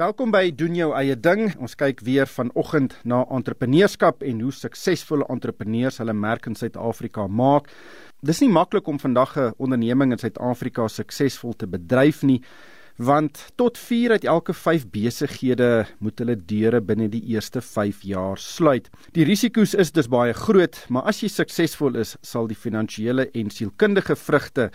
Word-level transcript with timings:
Welkom 0.00 0.30
by 0.32 0.46
doen 0.56 0.72
jou 0.78 0.86
eie 0.96 1.12
ding. 1.12 1.50
Ons 1.60 1.74
kyk 1.76 1.98
weer 2.06 2.28
vanoggend 2.30 2.94
na 3.04 3.18
entrepreneurskap 3.36 4.22
en 4.24 4.38
hoe 4.40 4.52
suksesvolle 4.56 5.26
entrepreneurs 5.28 5.98
hulle 6.00 6.14
merk 6.16 6.46
in 6.48 6.56
Suid-Afrika 6.56 7.26
maak. 7.28 7.68
Dis 8.24 8.40
nie 8.40 8.48
maklik 8.48 8.88
om 8.88 8.96
vandag 9.02 9.36
'n 9.36 9.52
onderneming 9.58 10.12
in 10.16 10.22
Suid-Afrika 10.22 10.88
suksesvol 10.88 11.52
te 11.52 11.66
bedryf 11.66 12.22
nie, 12.22 12.40
want 12.96 13.52
tot 13.56 13.78
4 13.78 14.10
uit 14.10 14.24
elke 14.24 14.54
5 14.54 14.88
besighede 14.90 15.86
moet 15.98 16.18
hulle 16.18 16.36
deure 16.36 16.80
binne 16.80 17.08
die 17.08 17.24
eerste 17.34 17.60
5 17.60 18.00
jaar 18.02 18.38
sluit. 18.38 18.88
Die 19.12 19.24
risiko's 19.24 19.74
is 19.74 19.92
dus 19.92 20.08
baie 20.08 20.32
groot, 20.32 20.86
maar 20.88 21.02
as 21.02 21.20
jy 21.20 21.28
suksesvol 21.28 21.96
is, 21.96 22.16
sal 22.22 22.46
die 22.46 22.56
finansiële 22.56 23.30
en 23.34 23.50
sielkundige 23.50 24.16
vrugte 24.16 24.70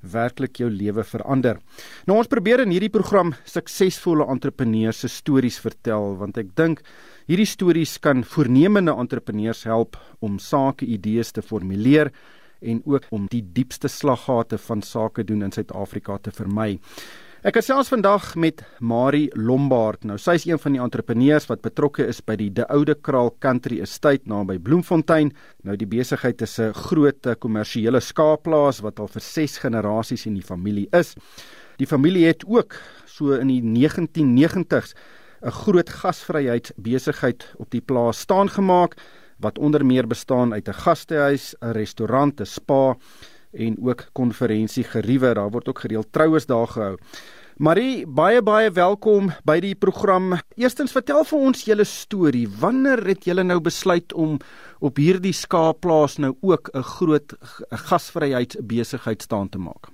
werklik 0.00 0.60
jou 0.60 0.70
lewe 0.70 1.04
verander. 1.04 1.58
Nou 2.06 2.18
ons 2.18 2.30
probeer 2.30 2.62
in 2.64 2.72
hierdie 2.74 2.92
program 2.92 3.34
suksesvolle 3.48 4.26
entrepreneurs 4.30 5.02
se 5.04 5.10
stories 5.12 5.58
vertel 5.62 6.16
want 6.20 6.38
ek 6.38 6.54
dink 6.58 6.82
hierdie 7.28 7.48
stories 7.48 7.98
kan 8.02 8.24
voornemende 8.24 8.94
entrepreneurs 8.94 9.64
help 9.68 9.98
om 10.20 10.38
sake 10.38 10.86
idees 10.86 11.32
te 11.32 11.42
formuleer 11.42 12.12
en 12.60 12.82
ook 12.86 13.06
om 13.14 13.26
die 13.30 13.42
diepste 13.54 13.88
slaggate 13.88 14.58
van 14.58 14.82
sake 14.82 15.24
doen 15.24 15.44
in 15.46 15.54
Suid-Afrika 15.54 16.18
te 16.18 16.32
vermy. 16.34 16.78
Ek 17.48 17.56
gesels 17.56 17.88
vandag 17.88 18.34
met 18.36 18.58
Marie 18.84 19.30
Lombard. 19.32 20.02
Nou 20.04 20.18
sy 20.20 20.34
is 20.36 20.42
een 20.44 20.58
van 20.60 20.74
die 20.74 20.82
entrepreneurs 20.84 21.46
wat 21.48 21.62
betrokke 21.64 22.04
is 22.04 22.18
by 22.20 22.34
die 22.36 22.50
De 22.52 22.66
Oude 22.68 22.92
Kraal 22.92 23.30
Country 23.40 23.78
Estate 23.80 24.28
naby 24.28 24.58
Bloemfontein. 24.60 25.30
Nou 25.64 25.76
die 25.80 25.88
besigheid 25.88 26.44
is 26.44 26.58
'n 26.60 26.74
groot 26.76 27.26
eh, 27.26 27.38
kommersiële 27.40 28.00
skaapplaas 28.00 28.82
wat 28.84 29.00
al 29.00 29.08
vir 29.08 29.22
6 29.22 29.56
generasies 29.64 30.26
in 30.26 30.34
die 30.34 30.44
familie 30.44 30.88
is. 30.92 31.14
Die 31.78 31.86
familie 31.86 32.26
het 32.26 32.44
ook 32.44 32.76
so 33.06 33.32
in 33.32 33.48
die 33.48 33.62
1990s 33.62 34.92
'n 35.40 35.50
groot 35.50 35.88
gasvryheidsbesigheid 35.88 37.54
op 37.56 37.70
die 37.70 37.80
plaas 37.80 38.18
staan 38.18 38.50
gemaak 38.50 39.00
wat 39.40 39.58
onder 39.58 39.86
meer 39.86 40.06
bestaan 40.06 40.52
uit 40.52 40.68
'n 40.68 40.82
gastehuis, 40.84 41.54
'n 41.62 41.72
restaurant, 41.72 42.40
'n 42.40 42.44
spa 42.44 42.96
en 43.52 43.76
ook 43.80 44.08
konferensiegeriewe. 44.12 45.34
Daar 45.34 45.50
word 45.50 45.68
ook 45.68 45.78
gereeld 45.78 46.12
troues 46.12 46.46
daar 46.46 46.66
gehou. 46.66 46.96
Marie, 47.58 48.04
baie 48.06 48.38
baie 48.38 48.68
welkom 48.70 49.32
by 49.42 49.56
die 49.58 49.72
program. 49.74 50.36
Eerstens 50.54 50.92
vertel 50.94 51.24
vir 51.26 51.46
ons 51.48 51.64
julle 51.66 51.82
storie. 51.90 52.44
Wanneer 52.46 53.00
het 53.02 53.24
julle 53.26 53.42
nou 53.42 53.56
besluit 53.58 54.12
om 54.14 54.36
op 54.78 55.00
hierdie 55.02 55.34
skaapplaas 55.34 56.20
nou 56.22 56.36
ook 56.38 56.70
'n 56.70 56.86
groot 56.86 57.34
gasvryheidsbesigheid 57.90 59.22
staan 59.22 59.48
te 59.48 59.58
maak? 59.58 59.90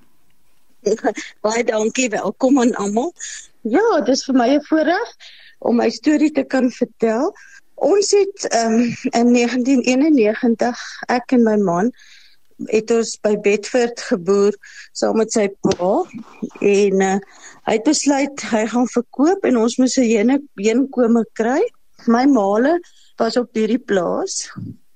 Baie 1.47 1.65
dankie, 1.65 2.11
welkom 2.11 2.61
aan 2.61 2.75
almal. 2.77 3.15
Ja, 3.62 4.01
dis 4.05 4.25
vir 4.29 4.37
my 4.37 4.48
'n 4.59 4.65
voorreg 4.69 5.17
om 5.61 5.77
my 5.77 5.89
storie 5.89 6.33
te 6.33 6.45
kan 6.45 6.70
vertel. 6.70 7.33
Ons 7.75 8.11
het 8.11 8.45
um, 8.53 8.92
in 9.17 9.33
1991 9.33 10.77
ek 11.09 11.33
en 11.33 11.42
my 11.42 11.57
man 11.57 11.91
het 12.69 12.91
ons 12.91 13.17
by 13.25 13.35
Bedford 13.41 14.01
geboer 14.01 14.53
saam 14.92 15.17
met 15.17 15.33
sy 15.33 15.48
pa 15.48 16.05
en 16.61 17.01
uh, 17.01 17.19
hy 17.65 17.77
het 17.79 17.87
besluit 17.87 18.45
hy 18.51 18.65
gaan 18.73 18.89
verkoop 18.93 19.47
en 19.48 19.57
ons 19.61 19.79
moes 19.81 19.97
'n 19.98 20.09
hene 20.09 20.39
heenkome 20.61 21.25
kry. 21.33 21.62
My 22.07 22.25
maale 22.27 22.81
was 23.19 23.37
op 23.37 23.55
hierdie 23.55 23.81
plaas. 23.81 24.51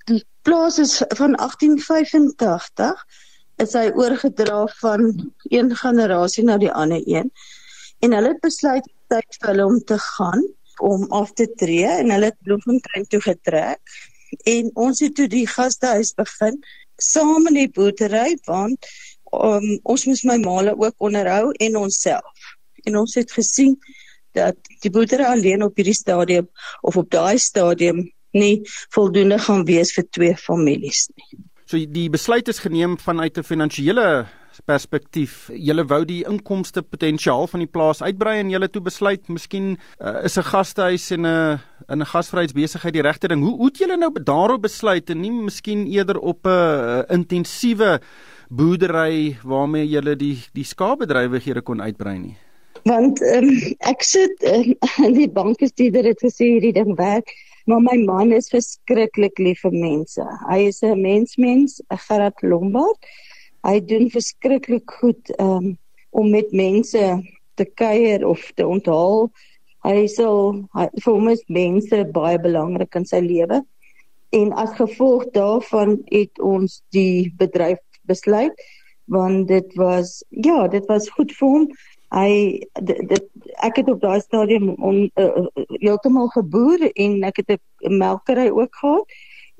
Die 0.06 0.24
plaas 0.42 0.78
is 0.78 1.02
van 1.16 1.36
1885 1.36 3.06
is 3.56 3.72
hy 3.72 3.88
oorgedra 3.94 4.66
van 4.80 5.32
een 5.50 5.74
generasie 5.76 6.44
na 6.44 6.58
die 6.58 6.72
ander 6.72 7.02
een. 7.06 7.30
En 8.00 8.12
hulle 8.12 8.28
het 8.28 8.40
besluit 8.40 8.86
tyd 9.08 9.38
vir 9.40 9.48
hulle 9.52 9.66
om 9.66 9.80
te 9.84 9.98
gaan 9.98 10.44
om 10.78 11.06
af 11.10 11.32
te 11.32 11.48
tree 11.56 11.88
en 11.88 12.10
hulle 12.10 12.30
het 12.30 12.42
Bloemfontein 12.46 13.06
toe 13.10 13.20
getrek 13.20 13.80
en 14.44 14.70
ons 14.74 15.00
het 15.00 15.14
toe 15.14 15.26
die 15.26 15.46
gastehuis 15.48 16.12
begin 16.14 16.60
saam 17.02 17.48
in 17.50 17.58
die 17.62 17.70
boerdery 17.74 18.36
want 18.46 18.86
um, 19.32 19.78
ons 19.82 20.06
moes 20.06 20.24
my 20.28 20.38
maale 20.42 20.76
ook 20.78 20.94
onderhou 21.08 21.50
en 21.64 21.76
onsself. 21.76 22.57
En 22.88 22.96
ons 23.04 23.14
het 23.20 23.32
gesien 23.32 23.76
dat 24.36 24.56
die 24.82 24.92
boerdery 24.92 25.28
alleen 25.28 25.64
op 25.66 25.76
hierdie 25.76 25.96
stadium 25.96 26.48
of 26.80 26.96
op 26.96 27.10
daai 27.10 27.38
stadium 27.38 28.06
nie 28.36 28.62
voldoende 28.94 29.38
gaan 29.40 29.64
wees 29.68 29.94
vir 29.96 30.06
twee 30.12 30.36
families 30.36 31.08
nie. 31.14 31.40
So 31.68 31.80
die 31.84 32.08
besluit 32.12 32.48
is 32.48 32.62
geneem 32.64 32.96
vanuit 32.98 33.38
'n 33.38 33.44
finansiële 33.44 34.26
perspektief. 34.66 35.50
Julle 35.54 35.84
wou 35.84 36.04
die 36.04 36.24
inkomste 36.26 36.82
potensiaal 36.82 37.46
van 37.46 37.60
die 37.60 37.70
plaas 37.70 38.02
uitbrei 38.02 38.38
en 38.40 38.50
julle 38.50 38.68
toe 38.68 38.82
besluit 38.82 39.28
miskien 39.28 39.76
uh, 40.00 40.24
is 40.24 40.38
'n 40.38 40.42
gastehuis 40.42 41.10
en 41.10 41.26
'n 41.26 41.60
in 41.88 42.00
'n 42.00 42.06
gasvryheidsbesigheid 42.06 42.92
die 42.92 43.02
regte 43.02 43.28
ding. 43.28 43.42
Hoe 43.42 43.56
hoe 43.56 43.66
het 43.66 43.78
julle 43.78 43.96
nou 43.96 44.12
daarop 44.22 44.62
besluit 44.62 45.10
en 45.10 45.20
nie 45.20 45.30
miskien 45.30 45.86
eerder 45.86 46.18
op 46.18 46.46
'n 46.46 46.50
uh, 46.50 47.02
intensiewe 47.08 48.00
boerdery 48.48 49.38
waarmee 49.42 49.88
julle 49.88 50.16
die 50.16 50.42
die 50.52 50.64
skaapbedrywighede 50.64 51.62
kon 51.62 51.82
uitbrei 51.82 52.18
nie? 52.18 52.36
Want 52.88 53.20
um, 53.34 53.52
ek 53.90 54.02
sit 54.06 54.42
in 54.48 54.74
uh, 54.88 55.12
die 55.12 55.28
bankbestuurder 55.28 56.08
het 56.08 56.24
gesê 56.24 56.54
hierdie 56.54 56.74
ding 56.76 56.94
werk. 56.96 57.30
Maar 57.68 57.82
my 57.84 57.96
man 58.00 58.32
is 58.32 58.48
verskriklik 58.48 59.38
lief 59.38 59.60
vir 59.66 59.74
mense. 59.76 60.24
Hy 60.48 60.60
is 60.70 60.80
'n 60.82 61.00
mensmens, 61.02 61.82
'n 61.92 62.00
Gerard 62.08 62.40
Lombard 62.42 63.10
hy 63.66 63.78
doen 63.84 64.08
verskriklik 64.12 64.90
goed 65.00 65.32
um, 65.42 65.74
om 66.10 66.30
met 66.30 66.52
mense 66.56 67.04
te 67.58 67.66
kuier 67.78 68.24
of 68.26 68.42
te 68.56 68.66
onthaal. 68.66 69.28
Hy 69.86 70.06
sal 70.10 70.62
hy, 70.76 70.88
vir 71.02 71.12
hom 71.12 71.28
is 71.32 71.44
mense 71.52 72.00
baie 72.14 72.38
belangrik 72.42 72.96
in 72.98 73.06
sy 73.08 73.20
lewe. 73.24 73.62
En 74.36 74.52
as 74.60 74.74
gevolg 74.76 75.28
daarvan 75.36 75.98
het 76.12 76.40
ons 76.44 76.80
die 76.96 77.30
bedryf 77.40 77.82
besluit 78.08 78.56
want 79.08 79.46
dit 79.48 79.70
was 79.80 80.18
ja, 80.28 80.66
dit 80.68 80.84
was 80.88 81.06
goed 81.16 81.30
vir 81.38 81.48
hom. 81.48 81.62
Hy 82.14 82.64
dit, 82.82 83.00
dit 83.08 83.26
ek 83.64 83.82
het 83.82 83.88
op 83.92 84.00
daai 84.00 84.20
stadium 84.20 84.70
on 84.80 85.10
uh, 85.20 85.44
heeltemal 85.82 86.30
geboer 86.32 86.86
en 86.94 87.18
ek 87.28 87.42
het 87.42 87.58
'n 87.58 87.98
melkery 87.98 88.48
ook 88.48 88.74
gehad 88.80 89.04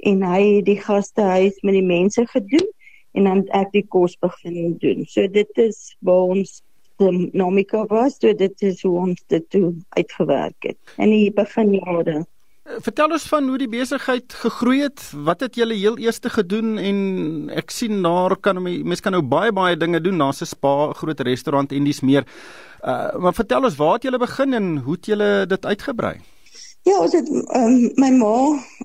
en 0.08 0.22
hy 0.22 0.42
het 0.56 0.64
die 0.64 0.80
gastehuis 0.80 1.60
met 1.60 1.74
die 1.74 1.84
mense 1.84 2.26
gedoen 2.26 2.68
en 3.12 3.24
dan 3.24 3.44
ek 3.48 3.72
die 3.72 3.86
kos 3.86 4.16
begin 4.22 4.76
doen. 4.78 5.04
So 5.06 5.26
dit 5.26 5.50
is 5.58 5.96
waar 6.00 6.32
ons 6.38 6.62
dinamika 6.98 7.84
was, 7.86 8.16
so 8.18 8.32
dit 8.32 8.62
is 8.62 8.82
hoe 8.82 8.96
ons 8.98 9.22
dit 9.26 9.44
toe 9.50 9.74
uitgewerk 9.88 10.70
het. 10.70 10.78
En 10.96 11.10
die 11.10 11.32
begin 11.32 11.74
jare. 11.74 12.26
Vertel 12.68 13.14
ons 13.16 13.24
van 13.30 13.46
hoe 13.48 13.58
die 13.58 13.70
besigheid 13.70 14.34
gegroei 14.42 14.82
het. 14.82 15.00
Wat 15.24 15.40
het 15.40 15.56
julle 15.56 15.76
heel 15.78 15.96
eers 15.98 16.20
gedoen 16.20 16.76
en 16.78 16.98
ek 17.56 17.72
sien 17.72 18.02
daar 18.04 18.36
kan 18.36 18.60
mense 18.62 19.02
kan 19.02 19.16
nou 19.16 19.22
baie 19.24 19.52
baie 19.56 19.76
dinge 19.76 20.00
doen, 20.04 20.18
daar's 20.18 20.42
'n 20.42 20.46
spa, 20.46 20.92
groot 20.92 21.20
restaurant 21.20 21.72
en 21.72 21.84
dis 21.84 22.00
meer. 22.00 22.26
Uh 22.84 23.16
maar 23.18 23.34
vertel 23.34 23.64
ons 23.64 23.76
waar 23.76 23.94
het 23.94 24.02
julle 24.02 24.18
begin 24.18 24.52
en 24.54 24.76
hoe 24.84 24.94
het 24.94 25.06
julle 25.06 25.46
dit 25.46 25.66
uitgebrei? 25.66 26.20
Ja, 26.82 27.00
ons 27.00 27.12
het 27.12 27.28
um, 27.28 27.90
my 27.96 28.10
ma 28.10 28.36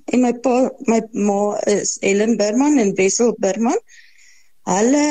en 0.06 0.22
my 0.22 0.34
pa, 0.34 0.72
my 0.88 1.02
ma 1.12 1.60
is 1.66 1.98
Ellen 2.02 2.38
Berman 2.38 2.78
en 2.78 2.96
Wessel 2.96 3.36
Berman. 3.38 3.80
Hulle 4.64 5.06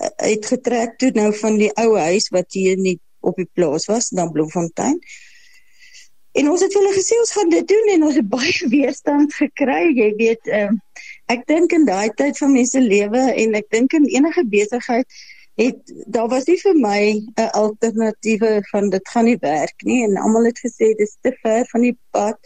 eh, 0.00 0.32
het 0.32 0.46
getrek 0.46 0.98
toe 0.98 1.10
nou 1.14 1.30
van 1.36 1.58
die 1.58 1.70
ou 1.76 1.96
huis 1.96 2.28
wat 2.28 2.52
hier 2.52 2.76
nie 2.76 2.98
op 3.20 3.36
die 3.36 3.48
plaas 3.52 3.86
was, 3.86 4.08
dan 4.08 4.32
Bloemfontein. 4.32 4.98
En 6.38 6.50
ons 6.50 6.62
het 6.62 6.74
hulle 6.78 6.92
gesê 6.94 7.18
ons 7.18 7.32
gaan 7.36 7.48
dit 7.50 7.66
doen 7.68 7.88
en 7.94 8.04
ons 8.10 8.18
het 8.20 8.28
baie 8.30 8.68
weerstand 8.76 9.34
gekry. 9.34 9.80
Jy 9.96 10.12
weet, 10.20 10.52
uh, 10.60 10.70
ek 11.34 11.48
dink 11.50 11.74
in 11.76 11.88
daai 11.88 12.08
tyd 12.20 12.38
van 12.38 12.54
mense 12.54 12.80
lewe 12.80 13.24
en 13.32 13.58
ek 13.58 13.68
dink 13.74 13.96
in 13.98 14.06
enige 14.18 14.46
besigheid 14.48 15.18
het 15.58 15.92
daar 16.06 16.28
was 16.30 16.46
nie 16.46 16.58
vir 16.60 16.76
my 16.78 17.00
'n 17.18 17.50
alternatiewe 17.60 18.50
van 18.70 18.90
dit 18.90 19.08
gaan 19.08 19.24
nie 19.24 19.38
werk 19.42 19.82
nie 19.82 20.04
en 20.04 20.16
almal 20.16 20.44
het 20.46 20.60
gesê 20.66 20.94
dis 20.96 21.16
te 21.20 21.32
ver 21.42 21.66
van 21.72 21.82
die 21.82 21.96
pad 22.10 22.38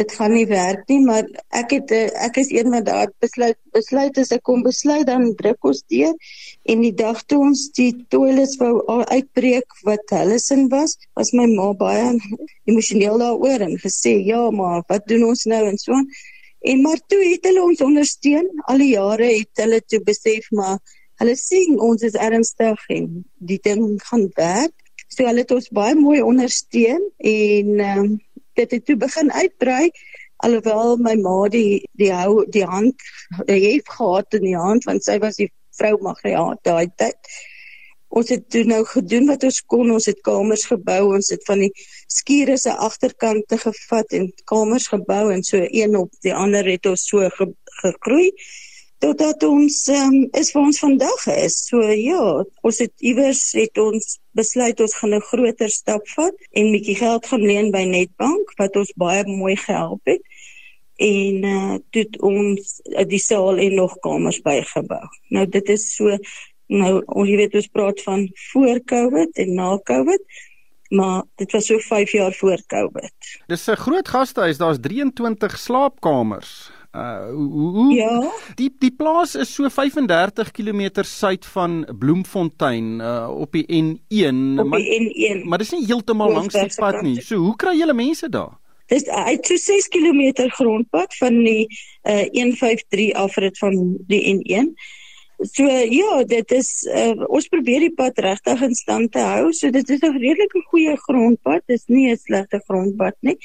dit 0.00 0.12
gaan 0.16 0.32
nie 0.32 0.46
werk 0.48 0.82
nie 0.88 1.00
maar 1.04 1.26
ek 1.60 1.76
het 1.76 1.94
eh, 1.96 2.08
ek 2.26 2.38
is 2.42 2.50
een 2.54 2.70
wat 2.72 2.86
daar 2.88 3.10
besluit 3.20 3.58
besluit 3.76 4.18
as 4.18 4.32
ek 4.32 4.44
kom 4.48 4.64
besluit 4.64 5.06
dan 5.06 5.30
druk 5.40 5.70
ons 5.72 5.82
deur 5.92 6.14
en 6.72 6.84
die 6.86 6.94
dag 7.04 7.22
toe 7.28 7.42
ons 7.48 7.68
die 7.76 7.90
toilets 8.14 8.58
wou 8.62 8.74
uitbreek 9.12 9.80
wat 9.88 10.16
hulle 10.16 10.38
sin 10.42 10.68
was 10.72 10.96
was 11.18 11.34
my 11.36 11.48
ma 11.54 11.72
baie 11.84 12.12
emosioneel 12.70 13.18
daaroor 13.24 13.66
en 13.68 13.76
gesê 13.84 14.16
ja 14.32 14.44
maar 14.50 14.84
wat 14.88 15.08
doen 15.08 15.28
ons 15.32 15.44
nou? 15.50 15.64
en 15.68 15.78
so 15.78 15.98
en 16.62 16.80
maar 16.80 17.00
toe 17.06 17.22
het 17.26 17.46
hulle 17.48 17.62
ons 17.62 17.80
ondersteun. 17.82 18.48
Al 18.70 18.82
die 18.82 18.92
jare 18.94 19.30
het 19.32 19.62
hulle 19.62 19.80
toe 19.86 20.02
besef 20.06 20.48
maar 20.54 20.78
hulle 21.22 21.34
sien 21.38 21.78
ons 21.82 22.02
is 22.06 22.18
ernstig 22.18 22.84
en 22.96 23.08
die 23.38 23.58
ding 23.62 23.96
gaan 24.08 24.28
werk. 24.38 24.74
So 25.08 25.26
hulle 25.26 25.44
het 25.44 25.54
ons 25.54 25.70
baie 25.74 25.96
mooi 25.98 26.20
ondersteun 26.24 27.02
en 27.18 27.72
um, 27.88 28.12
dit 28.58 28.76
het 28.76 28.84
toe 28.86 28.96
begin 28.96 29.32
uitbrei 29.32 29.90
alhoewel 30.42 30.96
my 30.96 31.14
ma 31.22 31.38
die 31.48 31.82
die 31.98 32.12
hou 32.12 32.44
die 32.50 32.66
hand 32.66 33.08
het 33.46 33.88
gehad 33.96 34.38
in 34.40 34.46
die 34.50 34.58
hand 34.58 34.84
want 34.90 35.04
sy 35.04 35.18
was 35.22 35.40
die 35.40 35.50
vrou 35.78 35.96
magriaat 36.02 36.62
daai 36.66 36.88
tyd 36.96 37.32
ons 38.12 38.32
het 38.32 38.44
toe 38.52 38.62
nou 38.68 38.82
gedoen 38.88 39.28
wat 39.30 39.44
ons 39.48 39.60
kon. 39.72 39.90
Ons 39.94 40.08
het 40.10 40.20
kamers 40.26 40.66
gebou. 40.68 41.00
Ons 41.16 41.32
het 41.32 41.44
van 41.48 41.64
die 41.64 41.70
skure 42.12 42.58
se 42.60 42.74
agterkante 42.88 43.58
gevat 43.60 44.16
en 44.18 44.28
kamers 44.50 44.90
gebou 44.92 45.24
en 45.32 45.44
so 45.46 45.62
een 45.62 45.96
op 45.96 46.12
die 46.26 46.34
ander 46.36 46.68
het 46.68 46.86
ons 46.90 47.06
so 47.08 47.28
ge 47.38 47.48
gegroei 47.82 48.28
totdat 49.02 49.42
ons 49.42 49.76
um, 49.90 50.18
is 50.38 50.52
waar 50.54 50.68
ons 50.68 50.78
vandag 50.78 51.24
is. 51.32 51.56
So 51.66 51.80
ja, 51.82 52.44
ons 52.62 52.82
het 52.84 52.92
iewers 53.02 53.40
het 53.58 53.80
ons 53.82 54.18
besluit 54.38 54.80
ons 54.80 54.94
gaan 54.94 55.14
'n 55.14 55.28
groter 55.30 55.70
stap 55.70 56.08
vat 56.16 56.36
en 56.52 56.72
bietjie 56.72 56.96
geld 56.96 57.26
gaan 57.26 57.44
leen 57.50 57.70
by 57.70 57.84
Netbank 57.84 58.52
wat 58.58 58.76
ons 58.76 58.92
baie 58.96 59.24
mooi 59.26 59.56
gehelp 59.56 60.00
het 60.04 60.22
en 60.96 61.44
uh 61.44 61.76
toe 61.90 62.06
ons 62.20 62.80
uh, 62.84 63.04
die 63.08 63.18
saal 63.18 63.58
en 63.58 63.74
nog 63.74 63.98
kamers 64.00 64.40
bygebou. 64.40 65.04
Nou 65.28 65.46
dit 65.46 65.68
is 65.68 65.94
so 65.96 66.18
nou 66.68 67.02
ons 67.06 67.28
jy 67.28 67.36
weet 67.36 67.54
ons 67.54 67.72
praat 67.72 68.00
van 68.02 68.28
voor 68.52 68.80
Covid 68.84 69.36
en 69.36 69.54
na 69.54 69.78
Covid 69.84 70.22
maar 70.92 71.22
dit 71.40 71.52
was 71.52 71.66
so 71.66 71.78
5 71.78 72.12
jaar 72.12 72.32
voor 72.32 72.62
Covid. 72.66 73.14
Dis 73.46 73.66
'n 73.66 73.76
groot 73.76 74.08
gastehuis, 74.08 74.56
daar's 74.56 74.78
23 74.80 75.58
slaapkamers. 75.58 76.70
Uh 76.92 77.30
hoe, 77.32 77.70
hoe 77.72 77.92
Ja. 77.94 78.30
Die 78.54 78.68
die 78.78 78.90
plaas 78.92 79.34
is 79.34 79.54
so 79.54 79.68
35 79.68 80.50
km 80.52 81.02
suid 81.02 81.46
van 81.46 81.86
Bloemfontein 81.98 83.00
uh 83.00 83.28
op 83.32 83.52
die 83.52 83.64
N1, 83.66 84.58
Op 84.60 84.66
maar 84.68 84.78
die 84.78 84.98
N1. 85.00 85.44
maar 85.48 85.58
dis 85.58 85.70
nie 85.72 85.86
heeltemal 85.86 86.32
langs 86.32 86.54
die 86.54 86.74
pad 86.76 87.00
nie. 87.02 87.20
So 87.20 87.36
hoe 87.36 87.56
kry 87.56 87.72
julle 87.78 87.94
mense 87.94 88.28
daar? 88.28 88.58
Dis 88.92 89.06
uit 89.08 89.46
so 89.46 89.56
6 89.56 89.88
km 89.88 90.48
grondpad 90.52 91.16
van 91.16 91.38
die 91.44 91.66
uh 92.04 92.26
153 92.32 93.14
afrit 93.14 93.58
van 93.58 93.96
die 94.06 94.20
N1. 94.34 94.74
So 95.42 95.64
ja, 95.66 96.22
dit 96.24 96.52
is 96.54 96.68
uh, 96.94 97.16
ons 97.26 97.48
probeer 97.50 97.80
die 97.80 97.94
pad 97.98 98.18
regtig 98.22 98.60
in 98.62 98.74
stand 98.78 99.10
te 99.12 99.18
hou. 99.18 99.48
So 99.52 99.70
dit 99.74 99.88
is 99.90 99.98
'n 100.02 100.12
redelike 100.18 100.60
goeie 100.70 100.96
grondpad. 100.96 101.62
Dis 101.66 101.84
nie 101.86 102.10
'n 102.12 102.16
slegte 102.16 102.60
grondpad 102.68 103.16
nie. 103.20 103.36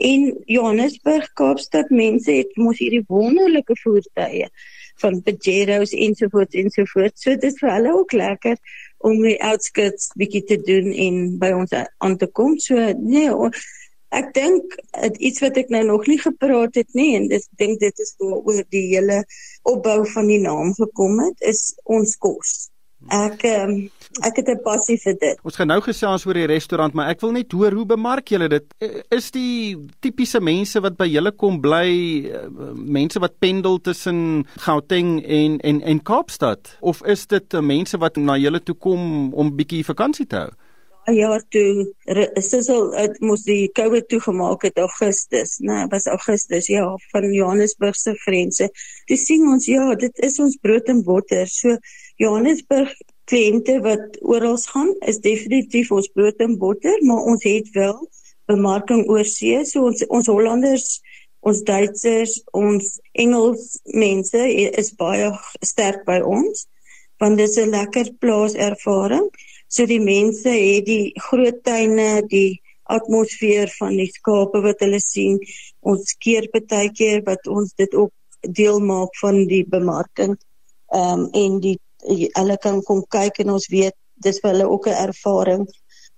En 0.00 0.22
Johannesburg, 0.48 1.26
Kaapstad 1.36 1.90
mense 1.92 2.32
het 2.32 2.54
mos 2.56 2.78
hierdie 2.80 3.02
wonderlike 3.08 3.74
voertuie 3.82 4.46
van 5.00 5.18
Pajeros 5.24 5.92
ensovoorts 5.92 6.56
ensovoorts. 6.56 7.24
So 7.24 7.36
dit 7.36 7.44
is 7.50 7.58
vir 7.60 7.72
hulle 7.74 7.92
ook 7.98 8.14
lekker 8.16 8.56
om 9.04 9.20
die 9.24 9.36
outskirts 9.44 10.10
bietjie 10.20 10.42
te 10.48 10.56
doen 10.64 10.88
en 10.92 11.20
by 11.42 11.52
ons 11.56 11.76
aan 11.76 12.16
te 12.20 12.28
kom. 12.32 12.56
So 12.60 12.80
nee, 12.96 13.28
ek 14.16 14.32
dink 14.36 14.76
iets 15.20 15.44
wat 15.44 15.60
ek 15.60 15.68
nou 15.72 15.84
nog 15.92 16.08
nie 16.08 16.18
gepraat 16.20 16.80
het 16.80 16.96
nie 16.98 17.12
en 17.18 17.28
dis 17.30 17.48
dink 17.60 17.80
dit 17.84 18.04
is 18.04 18.14
oor 18.24 18.64
die 18.72 18.86
hele 18.94 19.22
opbou 19.68 20.00
van 20.14 20.32
die 20.32 20.40
naam 20.40 20.72
gekom 20.80 21.20
het 21.26 21.48
is 21.52 21.74
ons 21.84 22.16
kos. 22.20 22.70
Ek 23.08 23.44
um, 23.52 23.76
ek 24.18 24.36
het 24.36 24.48
'n 24.48 24.62
passie 24.62 24.98
vir 24.98 25.14
dit. 25.18 25.38
Ons 25.42 25.56
gaan 25.56 25.68
nou 25.68 25.80
gesels 25.80 26.26
oor 26.26 26.34
die 26.34 26.46
restaurant, 26.46 26.94
maar 26.94 27.08
ek 27.08 27.20
wil 27.20 27.32
net 27.32 27.52
hoor 27.52 27.72
hoe 27.72 27.86
bemark 27.86 28.28
julle 28.28 28.48
dit? 28.48 28.64
Is 29.10 29.30
die 29.30 29.76
tipiese 30.00 30.40
mense 30.40 30.80
wat 30.80 30.96
by 30.96 31.06
julle 31.06 31.32
kom 31.32 31.60
bly, 31.60 31.90
uh, 32.26 32.72
mense 32.74 33.18
wat 33.20 33.38
pendel 33.38 33.78
tussen 33.78 34.46
Gauteng 34.58 35.22
en 35.24 35.60
en 35.60 35.82
en 35.82 36.02
Kaapstad 36.02 36.76
of 36.80 37.02
is 37.06 37.26
dit 37.26 37.54
uh, 37.54 37.60
mense 37.60 37.98
wat 37.98 38.16
na 38.16 38.36
julle 38.36 38.60
toe 38.60 38.74
kom 38.74 39.32
om 39.34 39.56
bietjie 39.56 39.84
vakansie 39.84 40.26
te 40.26 40.36
hou? 40.36 40.50
Jaar 41.10 41.42
toe 41.48 41.94
Sissel 42.38 42.92
het 42.94 43.20
mos 43.20 43.42
die 43.42 43.70
COVID 43.72 44.08
toegemaak 44.08 44.62
het 44.62 44.78
Augustus, 44.78 45.58
né? 45.58 45.86
Was 45.90 46.06
Augustus 46.06 46.66
ja 46.66 46.96
van 47.10 47.32
Johannesburg 47.32 47.96
se 47.96 48.14
grense. 48.14 48.68
Toe 49.06 49.16
sien 49.16 49.48
ons 49.48 49.66
ja, 49.66 49.94
dit 49.94 50.18
is 50.18 50.38
ons 50.38 50.56
brood 50.60 50.86
en 50.88 51.02
botter. 51.02 51.48
So 51.48 51.76
Johannesburg 52.16 52.92
kliënte 53.30 53.78
wat 53.84 54.18
oral 54.20 54.58
gaan 54.72 54.90
is 55.10 55.20
definitief 55.24 55.92
ons 55.94 56.10
brood 56.14 56.42
en 56.42 56.56
botter, 56.58 56.98
maar 57.06 57.28
ons 57.32 57.44
het 57.46 57.70
wel 57.76 57.98
bemarking 58.50 59.06
oor 59.08 59.24
see. 59.24 59.62
So 59.64 59.86
ons 59.90 60.02
ons 60.08 60.30
Hollanders, 60.30 60.88
ons 61.46 61.62
Duitsers, 61.66 62.40
ons 62.52 62.96
Engels 63.12 63.78
mense 63.84 64.42
is 64.82 64.92
baie 64.98 65.30
sterk 65.62 66.04
by 66.08 66.20
ons 66.20 66.66
want 67.20 67.36
dit 67.36 67.48
is 67.48 67.58
'n 67.60 67.70
lekker 67.70 68.08
plaaservaring. 68.22 69.26
So 69.68 69.86
die 69.86 70.00
mense 70.00 70.48
het 70.48 70.86
die 70.86 71.12
groot 71.28 71.58
tuine, 71.62 72.22
die 72.26 72.60
atmosfeer 72.84 73.68
van 73.78 73.96
die 73.96 74.08
skape 74.08 74.62
wat 74.64 74.80
hulle 74.80 75.00
sien. 75.00 75.38
Ons 75.80 76.14
keer 76.24 76.48
baie 76.52 76.88
keer 76.90 77.22
wat 77.26 77.46
ons 77.46 77.74
dit 77.76 77.94
ook 77.94 78.12
deel 78.40 78.80
maak 78.80 79.12
van 79.20 79.46
die 79.46 79.64
bemarking. 79.64 80.38
Ehm 80.92 81.20
um, 81.20 81.28
en 81.32 81.60
die 81.60 81.78
hulle 82.08 82.56
kan 82.62 82.82
kom 82.82 83.02
kyk 83.16 83.40
en 83.42 83.50
ons 83.56 83.68
weet 83.72 83.96
dis 84.24 84.40
vir 84.42 84.52
hulle 84.52 84.68
ook 84.68 84.88
'n 84.88 85.02
ervaring. 85.08 85.68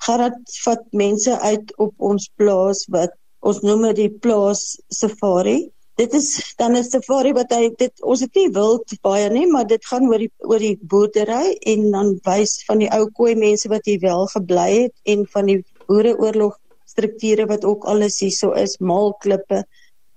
Gerard 0.07 0.57
vat 0.65 0.83
mense 0.93 1.39
uit 1.41 1.77
op 1.79 1.95
ons 1.99 2.31
plaas 2.37 2.87
wat 2.97 3.13
ons 3.41 3.61
noem 3.63 3.83
dit 3.91 3.97
die 3.97 4.19
plaas 4.25 4.63
safari. 4.89 5.71
Dit 6.01 6.15
is 6.15 6.55
dan 6.59 6.77
'n 6.77 6.85
safari 6.85 7.33
wat 7.33 7.53
hy 7.53 7.71
dit 7.79 8.03
ons 8.03 8.21
het 8.21 8.35
nie 8.35 8.49
wild 8.51 8.95
baie 9.03 9.29
nie, 9.31 9.47
maar 9.47 9.67
dit 9.67 9.85
gaan 9.85 10.09
oor 10.09 10.19
die 10.19 10.33
oor 10.39 10.59
die 10.59 10.79
boerdery 10.83 11.59
en 11.73 11.91
dan 11.91 12.19
wys 12.25 12.65
van 12.67 12.79
die 12.79 12.91
ou 12.91 13.07
koei 13.11 13.35
mense 13.35 13.69
wat 13.69 13.85
hier 13.85 14.01
wel 14.01 14.27
gebly 14.27 14.71
het 14.83 14.95
en 15.05 15.27
van 15.27 15.47
die 15.47 15.65
boereoorlog 15.87 16.59
strukture 16.87 17.47
wat 17.47 17.65
ook 17.65 17.85
alles 17.85 18.21
hierso 18.21 18.53
is, 18.53 18.79
maalklippe, 18.79 19.65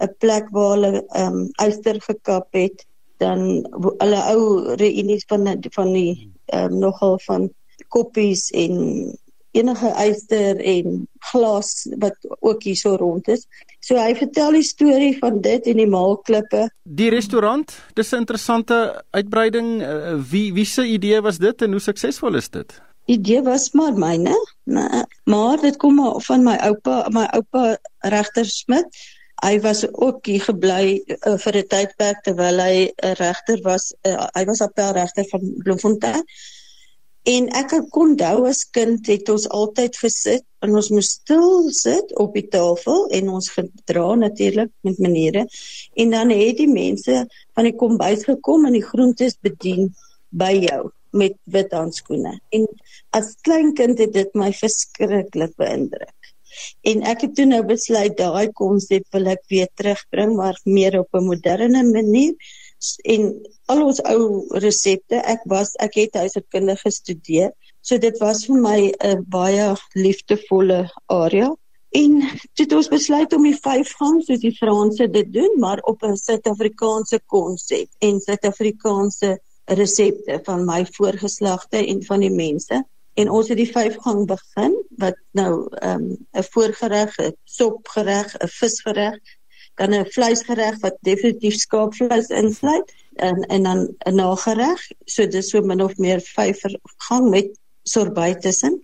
'n 0.03 0.15
plek 0.19 0.49
waar 0.51 0.71
hulle 0.75 0.91
ehm 1.21 1.33
um, 1.33 1.49
uister 1.65 2.01
gekap 2.01 2.47
het, 2.53 2.85
dan 3.17 3.65
hulle 3.99 4.21
ou 4.33 4.73
reunies 4.75 5.25
van 5.27 5.43
die- 5.43 5.71
van 5.71 5.93
die 5.93 6.31
ehm 6.45 6.71
um, 6.73 6.79
nogal 6.79 7.19
van 7.25 7.49
koppies 7.87 8.49
en 8.51 8.73
enige 9.51 9.93
uister 9.93 10.59
en 10.59 11.07
glas 11.31 11.87
wat 11.99 12.15
ook 12.39 12.63
hierso 12.63 12.95
rond 12.95 13.27
is. 13.27 13.47
So 13.79 13.95
hy 13.95 14.15
vertel 14.15 14.51
die 14.51 14.63
storie 14.63 15.17
van 15.17 15.41
dit 15.41 15.65
en 15.65 15.77
die 15.77 15.87
maalklippe. 15.87 16.69
Die 16.83 17.09
restaurant, 17.09 17.71
dis 17.93 18.11
'n 18.11 18.17
interessante 18.17 19.03
uitbreiding. 19.11 19.81
Uh, 19.81 20.19
wie 20.31 20.53
wie 20.53 20.65
se 20.65 20.85
idee 20.85 21.21
was 21.21 21.37
dit 21.37 21.61
en 21.61 21.71
hoe 21.71 21.79
suksesvol 21.81 22.35
is 22.35 22.49
dit? 22.49 22.81
idee 23.05 23.41
was 23.41 23.71
maar 23.71 23.93
myne, 23.93 24.33
maar 25.23 25.61
dit 25.61 25.77
kom 25.77 25.95
maar 25.95 26.21
van 26.25 26.43
my 26.43 26.55
oupa, 26.55 27.05
my 27.13 27.27
oupa 27.37 27.77
regter 27.99 28.45
Smit. 28.45 28.87
Hy 29.43 29.59
was 29.59 29.83
ook 29.91 30.25
hier 30.25 30.41
gebly 30.41 31.01
uh, 31.05 31.37
vir 31.37 31.57
'n 31.61 31.67
tydperk 31.73 32.21
terwyl 32.23 32.59
hy 32.59 32.75
'n 32.87 33.15
regter 33.19 33.59
was. 33.63 33.93
Uh, 34.07 34.27
hy 34.33 34.45
was 34.45 34.61
appelregter 34.61 35.25
van 35.31 35.53
Bloemfontein. 35.63 36.23
En 37.25 37.47
ek 37.57 37.71
kon 37.89 38.11
onthou 38.11 38.45
as 38.45 38.61
kind 38.69 39.07
het 39.09 39.29
ons 39.33 39.47
altyd 39.49 39.95
gesit 39.97 40.43
en 40.61 40.75
ons 40.77 40.89
moes 40.93 41.07
stil 41.17 41.71
sit 41.73 42.11
op 42.21 42.35
die 42.37 42.45
tafel 42.53 43.07
en 43.17 43.31
ons 43.33 43.47
gedra 43.49 44.11
natuurlik 44.21 44.69
met 44.85 44.99
maniere 45.01 45.47
en 45.95 46.13
dan 46.13 46.29
het 46.29 46.59
die 46.61 46.69
mense 46.69 47.23
van 47.57 47.65
die 47.65 47.73
kombuis 47.81 48.27
gekom 48.29 48.67
en 48.69 48.77
die 48.77 48.85
groentes 48.85 49.39
bedien 49.41 49.89
by 50.29 50.51
jou 50.67 50.91
met 51.17 51.33
wit 51.49 51.73
handskoene. 51.73 52.35
En 52.53 52.67
as 53.17 53.33
klein 53.41 53.73
kind 53.73 53.97
het 54.03 54.13
dit 54.13 54.37
my 54.37 54.51
verskriklik 54.53 55.57
beïndruk. 55.57 56.13
En 56.81 57.01
ek 57.03 57.21
het 57.21 57.35
toe 57.35 57.45
nou 57.45 57.63
besluit 57.65 58.17
daai 58.17 58.51
konsep 58.51 59.03
wil 59.11 59.27
ek 59.33 59.43
weer 59.49 59.67
terugbring 59.75 60.35
maar 60.35 60.59
meer 60.63 60.99
op 60.99 61.09
'n 61.13 61.25
moderne 61.25 61.83
manier. 61.83 62.33
En 63.03 63.21
al 63.65 63.85
ons 63.85 64.01
ou 64.03 64.45
resepte 64.63 65.15
ek 65.15 65.41
was 65.45 65.75
ek 65.79 65.95
het 65.95 66.13
huishoudkunde 66.13 66.75
gestudeer 66.75 67.51
so 67.85 67.97
dit 68.01 68.17
was 68.19 68.45
vir 68.47 68.61
my 68.61 68.79
'n 69.03 69.23
baie 69.29 69.75
liefdevolle 69.93 70.89
area. 71.05 71.49
En 71.95 72.19
toe 72.53 72.65
het 72.65 72.73
ons 72.73 72.89
besluit 72.91 73.33
om 73.33 73.43
die 73.43 73.59
vyfgang 73.67 74.23
soos 74.23 74.41
die 74.41 74.55
Franse 74.57 75.07
dit 75.07 75.29
doen 75.33 75.59
maar 75.59 75.79
op 75.91 76.03
'n 76.03 76.17
Suid-Afrikaanse 76.17 77.19
konsep 77.25 77.89
en 77.99 78.19
Suid-Afrikaanse 78.19 79.39
resepte 79.65 80.39
van 80.43 80.65
my 80.65 80.85
voorgeslagte 80.97 81.77
en 81.77 82.03
van 82.03 82.19
die 82.19 82.33
mense 82.33 82.83
en 83.15 83.29
ons 83.29 83.47
het 83.47 83.57
die 83.57 83.71
vyfgang 83.71 84.25
begin 84.27 84.75
wat 85.01 85.17
nou 85.31 85.67
ehm, 85.79 86.11
'n 86.11 86.27
um, 86.31 86.43
voorgereg, 86.51 87.17
'n 87.19 87.35
sopgereg, 87.43 88.35
'n 88.37 88.47
visgereg 88.47 89.19
dan 89.75 89.93
'n 89.93 90.05
vleisgereg 90.05 90.79
wat 90.79 90.97
definitief 91.01 91.55
skaapvleis 91.55 92.27
insluit 92.27 92.93
en 93.15 93.41
en 93.41 93.63
dan 93.63 93.79
'n 94.07 94.15
nagereg. 94.15 94.81
So 95.05 95.27
dis 95.27 95.49
so 95.49 95.61
min 95.61 95.81
of 95.81 95.97
meer 95.97 96.21
vyf 96.21 96.61
gang 96.97 97.29
met 97.29 97.49
sorbet 97.83 98.41
tussen. 98.41 98.83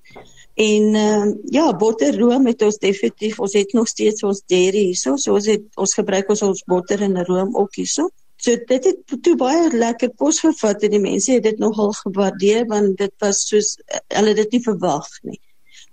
En 0.53 0.95
uh, 0.95 1.33
ja, 1.45 1.75
botterroom 1.75 2.45
het 2.45 2.61
ons 2.61 2.77
definitief, 2.77 3.39
ons 3.39 3.53
het 3.53 3.73
nog 3.73 3.88
steeds 3.88 4.23
ons 4.23 4.43
dairy 4.45 4.83
hierso. 4.91 5.15
So 5.15 5.33
ons 5.33 5.45
het 5.45 5.63
ons 5.75 5.93
gebruik 5.93 6.29
ons 6.29 6.41
ons 6.41 6.63
botter 6.63 7.01
en 7.01 7.25
room 7.25 7.55
ook 7.55 7.75
hierso. 7.75 8.09
So 8.41 8.57
dit 8.67 8.86
het 8.89 9.15
toe 9.21 9.36
baie 9.38 9.69
lekker 9.69 10.10
kos 10.17 10.39
gevat 10.41 10.81
en 10.86 10.95
die 10.95 11.01
mense 11.01 11.36
het 11.36 11.45
dit 11.45 11.60
nogal 11.62 11.93
gewaardeer 12.00 12.65
want 12.71 12.98
dit 12.98 13.13
was 13.21 13.43
soos 13.50 13.75
hulle 14.15 14.33
dit 14.38 14.55
nie 14.57 14.63
verwag 14.65 15.10
nie. 15.27 15.38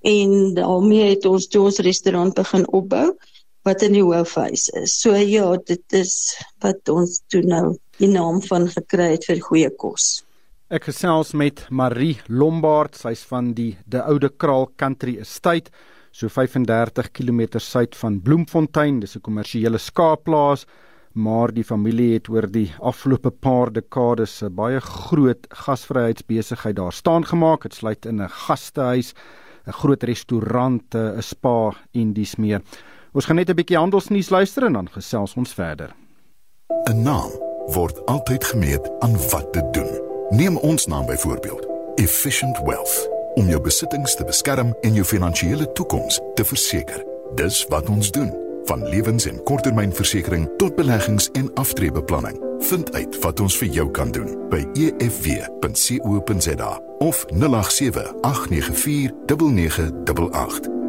En 0.09 0.55
daarmee 0.57 1.11
het 1.11 1.27
ons 1.29 1.49
toe 1.53 1.67
ons 1.69 1.83
restaurant 1.85 2.33
begin 2.39 2.65
opbou 2.73 3.11
wat 3.69 3.85
in 3.85 3.99
die 3.99 4.05
hoofhuis 4.05 4.69
is. 4.81 4.95
So 5.03 5.13
ja, 5.19 5.51
dit 5.69 5.99
is 5.99 6.15
wat 6.65 6.89
ons 6.89 7.21
toe 7.29 7.43
nou 7.45 7.77
die 8.01 8.09
naam 8.09 8.41
van 8.47 8.69
gekry 8.73 9.13
het 9.17 9.29
vir 9.29 9.45
goeie 9.45 9.71
kos. 9.77 10.23
Ek 10.73 10.89
gesels 10.89 11.35
met 11.37 11.67
Marie 11.73 12.19
Lombard, 12.29 12.97
sy's 12.97 13.25
van 13.29 13.55
die 13.57 13.75
De 13.89 14.03
Oude 14.05 14.29
Kraal 14.29 14.69
Country 14.77 15.19
Estate, 15.21 15.73
so 16.13 16.29
35 16.33 17.09
km 17.13 17.61
suid 17.61 17.97
van 17.97 18.21
Bloemfontein. 18.25 19.01
Dis 19.01 19.17
'n 19.17 19.25
kommersiële 19.25 19.79
skaapplaas, 19.79 20.67
maar 21.19 21.53
die 21.53 21.65
familie 21.65 22.13
het 22.15 22.29
oor 22.31 22.47
die 22.51 22.69
afgelope 22.79 23.31
paar 23.31 23.73
dekades 23.73 24.43
'n 24.43 24.55
baie 24.55 24.81
groot 24.81 25.47
gasvryheidsbesigheid 25.49 26.77
daar 26.77 26.93
staan 26.93 27.25
gemaak. 27.25 27.63
Dit 27.63 27.75
sluit 27.75 28.07
in 28.07 28.23
'n 28.23 28.29
gastehuis, 28.29 29.15
'n 29.67 29.73
groot 29.73 30.03
restaurant, 30.03 30.95
'n 30.95 31.23
spa 31.23 31.75
en 31.93 32.13
dis 32.13 32.37
meer. 32.37 32.63
Ons 33.13 33.25
gaan 33.25 33.37
net 33.37 33.51
'n 33.51 33.55
bietjie 33.55 33.77
handelsnuus 33.77 34.31
luister 34.31 34.65
en 34.65 34.73
dan 34.73 34.89
gesels 34.89 35.35
ons 35.35 35.55
verder. 35.55 35.95
'n 36.89 37.03
Naam 37.03 37.31
word 37.67 38.07
altyd 38.07 38.45
gemeet 38.45 38.91
aan 38.99 39.17
wat 39.31 39.53
dit 39.53 39.73
doen. 39.73 40.01
Neem 40.31 40.57
ons 40.57 40.87
naam 40.87 41.07
byvoorbeeld, 41.07 41.67
Efficient 41.95 42.59
Wealth, 42.65 43.09
om 43.35 43.49
jou 43.49 43.61
besittings 43.61 44.15
te 44.15 44.25
beskerm 44.25 44.75
en 44.81 44.95
jou 44.95 45.05
finansiële 45.05 45.73
toekoms 45.73 46.21
te 46.35 46.45
verseker. 46.45 47.05
Dis 47.35 47.67
wat 47.69 47.89
ons 47.89 48.11
doen, 48.11 48.48
van 48.69 48.89
lewens- 48.89 49.27
en 49.27 49.43
korttermynversekering 49.43 50.49
tot 50.57 50.77
beleggings 50.77 51.31
en 51.31 51.55
aftreebeplanning. 51.55 52.37
Vind 52.59 52.93
uit 52.93 53.19
wat 53.23 53.41
ons 53.41 53.57
vir 53.59 53.69
jou 53.69 53.91
kan 53.91 54.11
doen 54.13 54.49
by 54.53 54.67
efw.co.za 54.75 56.71
of 56.99 57.25
0878949988. 57.33 57.33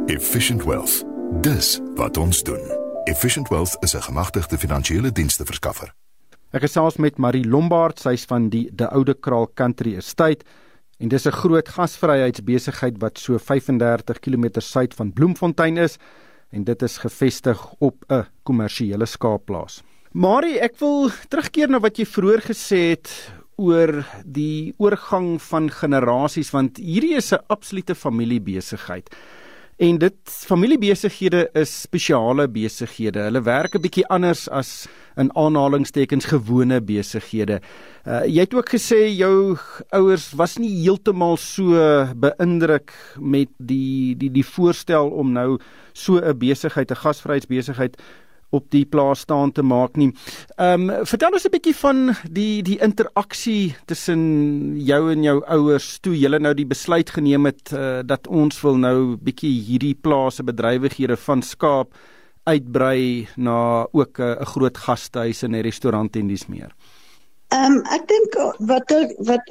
Efficient 0.06 0.64
Wealth. 0.64 1.04
Dis 1.42 1.80
wat 1.96 2.18
ons 2.18 2.44
doen. 2.44 2.62
Efficient 3.04 3.48
Wealth 3.50 3.78
is 3.80 3.96
'n 3.96 4.02
gemagtigde 4.02 4.58
finansiële 4.58 5.12
diensste 5.12 5.46
verskaffer. 5.46 5.94
Ek 6.52 6.62
gesels 6.62 6.98
met 6.98 7.18
Marie 7.18 7.48
Lombard, 7.48 8.00
sy's 8.00 8.26
van 8.26 8.50
die 8.50 8.70
De 8.74 8.90
Oude 8.90 9.14
Kraal 9.14 9.52
Country 9.54 9.96
Estate 9.96 10.46
en 10.98 11.08
dis 11.08 11.26
'n 11.26 11.32
groot 11.32 11.70
gasvryheidsbesigheid 11.70 12.98
wat 12.98 13.18
so 13.18 13.38
35 13.38 14.20
km 14.20 14.60
suid 14.60 14.94
van 14.94 15.14
Bloemfontein 15.14 15.78
is 15.78 15.98
en 16.52 16.64
dit 16.64 16.82
is 16.82 16.98
gevestig 16.98 17.74
op 17.80 18.06
'n 18.10 18.26
kommersiële 18.44 19.06
skaapplaas. 19.06 19.84
Marie, 20.12 20.60
ek 20.60 20.80
wil 20.80 21.12
terugkeer 21.30 21.70
na 21.70 21.80
wat 21.80 21.98
jy 21.98 22.06
vroeër 22.06 22.42
gesê 22.42 22.90
het 22.90 23.32
oor 23.58 24.06
die 24.26 24.74
oorgang 24.78 25.42
van 25.42 25.70
generasies 25.70 26.52
want 26.52 26.78
hierdie 26.78 27.16
is 27.16 27.32
'n 27.34 27.44
absolute 27.48 27.96
familiebesigheid. 27.96 29.10
En 29.80 29.96
dit 29.96 30.16
familiebesighede 30.28 31.46
is 31.56 31.72
spesiale 31.86 32.50
besighede. 32.52 33.22
Hulle 33.30 33.42
werk 33.42 33.76
'n 33.76 33.82
bietjie 33.82 34.08
anders 34.12 34.50
as 34.50 34.88
in 35.16 35.32
aanhalingstekens 35.36 36.26
gewone 36.26 36.82
besighede. 36.82 37.62
Uh, 38.06 38.26
jy 38.26 38.44
het 38.44 38.54
ook 38.54 38.70
gesê 38.76 39.08
jou 39.08 39.56
ouers 39.90 40.34
was 40.36 40.58
nie 40.58 40.84
heeltemal 40.84 41.38
so 41.38 41.64
beïndruk 42.16 42.92
met 43.20 43.48
die 43.58 44.16
die 44.18 44.32
die 44.32 44.46
voorstel 44.46 45.10
om 45.10 45.32
nou 45.32 45.60
so 45.94 46.20
'n 46.20 46.38
besigheid, 46.38 46.92
'n 46.92 46.96
gasvryheidsbesigheid 46.96 47.96
op 48.50 48.70
die 48.74 48.86
plaas 48.86 49.20
staan 49.20 49.52
te 49.52 49.62
maak 49.62 49.98
nie. 49.98 50.12
Ehm 50.58 50.90
um, 50.90 51.06
vertel 51.06 51.34
ons 51.38 51.46
'n 51.46 51.54
bietjie 51.54 51.76
van 51.76 52.16
die 52.32 52.62
die 52.64 52.80
interaksie 52.82 53.76
tussen 53.86 54.22
jou 54.82 55.12
en 55.12 55.24
jou 55.24 55.44
ouers 55.46 56.00
toe 56.00 56.16
julle 56.18 56.40
nou 56.40 56.54
die 56.54 56.66
besluit 56.66 57.10
geneem 57.10 57.46
het 57.46 57.72
uh, 57.74 58.00
dat 58.06 58.28
ons 58.28 58.62
wil 58.62 58.78
nou 58.78 59.18
bietjie 59.18 59.62
hierdie 59.62 59.96
plase 59.96 60.44
bedrywighede 60.44 61.18
van 61.18 61.42
skaap 61.42 61.94
uitbrei 62.44 63.28
na 63.36 63.88
ook 63.92 64.20
'n 64.20 64.24
uh, 64.24 64.46
groot 64.46 64.78
gastehuis 64.78 65.44
en 65.44 65.56
'n 65.56 65.62
restaurant 65.62 66.16
en 66.16 66.28
dis 66.28 66.48
meer. 66.48 66.74
Ehm 67.50 67.72
um, 67.72 67.82
ek 67.96 68.08
dink 68.08 68.36
wat 68.60 68.92
wat 69.18 69.46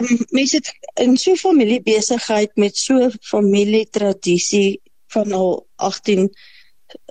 um, 0.00 0.18
mense 0.30 0.60
in 0.94 1.16
so 1.16 1.32
'n 1.32 1.36
familiebesigheid 1.36 2.50
met 2.56 2.76
so 2.76 3.10
familietradisie 3.20 4.80
van 5.06 5.32
al 5.32 5.66
18 5.76 6.30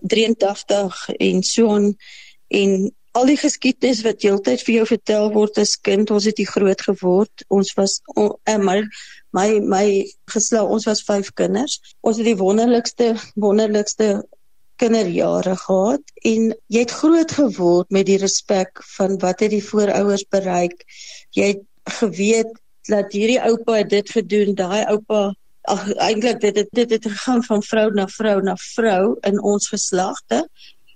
83 0.01 1.09
en 1.17 1.43
so 1.43 1.73
aan 1.75 1.93
en 2.53 2.91
al 3.13 3.29
die 3.29 3.37
geskiedenis 3.37 4.01
wat 4.05 4.23
heeltyd 4.25 4.61
vir 4.65 4.75
jou 4.79 4.85
vertel 4.89 5.27
word 5.33 5.57
as 5.61 5.75
kind, 5.85 6.11
ons 6.13 6.25
het 6.25 6.39
hier 6.41 6.49
groot 6.49 6.81
geword. 6.81 7.43
Ons 7.53 7.73
was 7.77 7.99
on, 8.15 8.31
uh, 8.49 8.57
my 8.57 8.79
my 9.37 9.59
my 9.61 9.85
geslag, 10.33 10.69
ons 10.69 10.87
was 10.89 11.03
vyf 11.05 11.29
kinders. 11.37 11.79
Ons 12.01 12.21
het 12.21 12.29
die 12.29 12.39
wonderlikste 12.39 13.13
wonderlikste 13.35 14.23
kinderjare 14.81 15.53
gehad 15.61 16.13
en 16.25 16.49
jy 16.73 16.81
het 16.81 16.95
groot 16.97 17.31
geword 17.37 17.93
met 17.93 18.07
die 18.09 18.17
respek 18.17 18.81
van 18.95 19.19
wat 19.21 19.45
het 19.45 19.53
die 19.53 19.63
voorouers 19.63 20.25
bereik. 20.33 20.81
Jy 21.37 21.53
het 21.53 21.63
geweet 21.99 22.57
dat 22.89 23.13
hierdie 23.13 23.39
oupa 23.45 23.83
dit 23.87 24.09
gedoen, 24.09 24.57
daai 24.57 24.83
oupa 24.89 25.29
ag 25.71 25.85
eintlik 25.93 26.39
dit 26.41 26.55
het, 26.55 26.69
dit 26.71 26.89
het 26.89 27.05
gegaan 27.07 27.43
van 27.43 27.63
vrou 27.63 27.87
na 27.93 28.07
vrou 28.07 28.41
na 28.43 28.55
vrou 28.75 29.15
in 29.21 29.41
ons 29.41 29.67
geslagte. 29.71 30.43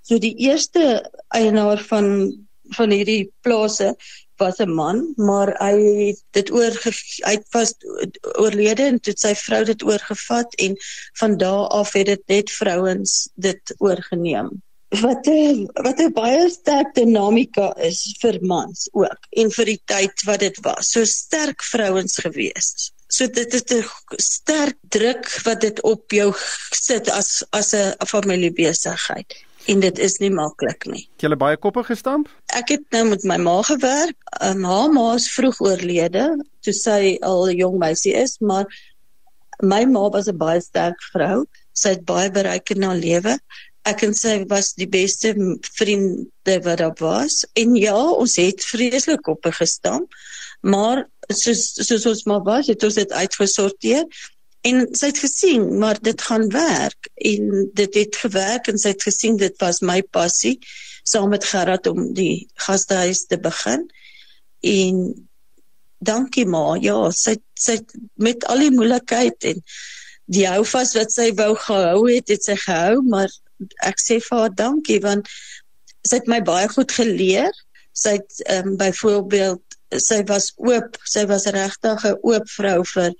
So 0.01 0.19
die 0.19 0.35
eerste 0.35 1.03
eienaar 1.35 1.83
van 1.87 2.35
van 2.75 2.91
hierdie 2.91 3.31
plase 3.41 3.93
was 4.37 4.59
'n 4.59 4.73
man, 4.73 5.13
maar 5.15 5.55
hy 5.59 5.75
het 6.07 6.23
dit 6.31 6.51
oor 6.51 6.73
hy 7.25 7.35
was 7.51 7.73
oorlede 8.37 8.83
en 8.83 8.99
toe 8.99 9.13
sy 9.15 9.33
vrou 9.35 9.63
dit 9.63 9.83
oorgevat 9.83 10.55
en 10.55 10.75
van 11.19 11.37
daardie 11.37 11.79
af 11.79 11.93
het 11.93 12.05
dit 12.05 12.23
net 12.27 12.51
vrouens 12.51 13.29
dit 13.35 13.75
oorgeneem. 13.77 14.49
Wat 14.89 15.27
'n 15.27 15.67
wat 15.73 15.99
'n 15.99 16.13
baie 16.13 16.49
sterk 16.49 16.93
dinamika 16.93 17.73
is 17.77 18.15
vir 18.21 18.37
mans 18.41 18.89
ook 18.91 19.21
en 19.29 19.51
vir 19.51 19.65
die 19.65 19.81
tyd 19.85 20.23
wat 20.25 20.39
dit 20.39 20.57
was. 20.61 20.91
So 20.91 21.03
sterk 21.05 21.63
vrouens 21.63 22.15
gewees. 22.17 22.91
So 23.07 23.27
dit 23.27 23.53
is 23.53 23.63
'n 23.71 23.83
sterk 24.17 24.77
druk 24.89 25.41
wat 25.43 25.61
dit 25.61 25.81
op 25.81 26.11
jou 26.11 26.33
sit 26.71 27.09
as 27.09 27.43
as 27.51 27.73
'n 27.73 27.95
familiebesigheid 28.05 29.47
en 29.67 29.79
dit 29.83 29.99
is 29.99 30.17
nie 30.23 30.31
maklik 30.31 30.85
nie. 30.87 31.03
Het 31.15 31.27
jy 31.27 31.37
baie 31.39 31.57
koppe 31.57 31.83
gestamp? 31.87 32.29
Ek 32.55 32.71
het 32.75 32.83
nou 32.95 33.03
met 33.09 33.23
my 33.23 33.37
ma 33.37 33.61
gewerk. 33.67 34.15
Um, 34.41 34.63
haar 34.63 34.91
ma 34.93 35.13
is 35.15 35.27
vroeg 35.33 35.59
oorlede 35.61 36.27
toe 36.65 36.73
sy 36.73 37.17
al 37.21 37.47
'n 37.47 37.57
jong 37.57 37.77
meisie 37.79 38.13
is, 38.13 38.37
maar 38.39 38.65
my 39.61 39.85
ma 39.85 40.09
was 40.09 40.27
'n 40.27 40.37
baie 40.37 40.61
sterk 40.61 40.99
vrou. 41.11 41.45
Sy 41.73 41.89
het 41.89 42.05
baie 42.05 42.31
bereik 42.31 42.69
in 42.69 42.83
haar 42.83 42.95
lewe. 42.95 43.39
Ek 43.85 44.03
en 44.03 44.13
sy 44.13 44.43
was 44.47 44.73
die 44.73 44.87
beste 44.87 45.33
vriende 45.75 46.55
wat 46.63 46.77
daar 46.77 46.95
was. 46.99 47.45
En 47.53 47.75
ja, 47.75 47.95
ons 47.95 48.35
het 48.35 48.63
vreeslik 48.65 49.21
koppe 49.21 49.51
gestamp 49.51 50.11
maar 50.61 51.05
soos 51.29 51.73
soos 51.87 52.05
ons 52.05 52.23
maar 52.29 52.43
was 52.43 52.67
het 52.67 52.83
ons 52.83 52.97
dit 52.97 53.11
uitgesorteer 53.11 54.05
en 54.67 54.83
sy 54.97 55.11
het 55.11 55.21
gesien 55.21 55.77
maar 55.79 55.99
dit 56.01 56.21
gaan 56.21 56.49
werk 56.53 57.09
en 57.15 57.69
dit 57.73 57.93
het 58.01 58.15
gewerk 58.23 58.67
en 58.67 58.79
sy 58.81 58.95
het 58.95 59.03
gesien 59.03 59.37
dit 59.37 59.55
was 59.63 59.81
my 59.81 60.01
passie 60.01 60.57
saam 61.07 61.29
met 61.29 61.45
Gerard 61.45 61.87
om 61.87 62.11
die 62.13 62.47
gastehuis 62.53 63.25
te 63.25 63.39
begin. 63.39 63.85
En 64.59 65.27
dankie 65.99 66.45
ma 66.45 66.75
ja 66.81 66.97
sy 67.15 67.37
sy 67.57 67.79
met 68.21 68.45
al 68.51 68.65
die 68.65 68.73
moeilikheid 68.73 69.47
en 69.51 69.61
die 70.37 70.45
hou 70.49 70.63
vas 70.67 70.93
wat 70.97 71.13
sy 71.15 71.31
wou 71.39 71.53
gehou 71.63 72.03
het 72.09 72.33
het 72.33 72.43
sy 72.45 72.57
gehou 72.59 72.99
maar 73.07 73.31
ek 73.87 74.01
sê 74.03 74.19
vir 74.21 74.43
haar 74.43 74.53
dankie 74.59 74.99
want 75.05 75.31
sy 76.05 76.19
het 76.19 76.29
my 76.31 76.41
baie 76.45 76.67
goed 76.71 76.91
geleer. 76.93 77.55
Sy 77.97 78.19
het 78.19 78.43
um, 78.53 78.75
byvoorbeeld 78.77 79.66
sy 79.95 80.23
was 80.27 80.51
oop, 80.57 80.97
sy 81.05 81.25
was 81.25 81.47
regtig 81.47 82.05
'n 82.05 82.19
oop 82.23 82.47
vrou 82.49 82.83
vir 82.93 83.13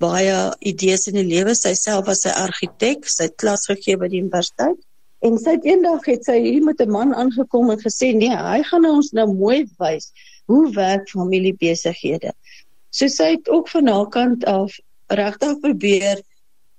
baie 0.00 0.36
idees 0.60 1.06
in 1.08 1.14
die 1.14 1.28
lewe. 1.28 1.54
Sy 1.54 1.74
self 1.74 2.06
was 2.06 2.26
'n 2.26 2.36
argitek, 2.36 3.08
sy 3.08 3.24
het 3.24 3.36
klas 3.36 3.66
gegee 3.66 3.96
by 3.96 4.08
die 4.08 4.20
universiteit. 4.20 4.78
En 5.22 5.38
sy 5.38 5.50
het 5.50 5.64
eendag 5.64 6.04
het 6.06 6.24
sy 6.24 6.40
hier 6.40 6.62
met 6.64 6.80
'n 6.80 6.90
man 6.90 7.14
aangekom 7.14 7.70
en 7.70 7.78
gesê, 7.78 8.14
"Nee, 8.14 8.36
hy 8.36 8.62
gaan 8.62 8.86
ons 8.86 9.12
nou 9.12 9.26
mooi 9.32 9.68
wys 9.78 10.12
hoe 10.46 10.72
werk 10.72 11.08
familiebesighede." 11.08 12.32
So 12.90 13.08
sy 13.08 13.30
het 13.30 13.48
ook 13.48 13.68
van 13.68 13.86
haar 13.86 14.08
kant 14.08 14.44
af 14.44 14.78
regtig 15.08 15.60
probeer 15.60 16.22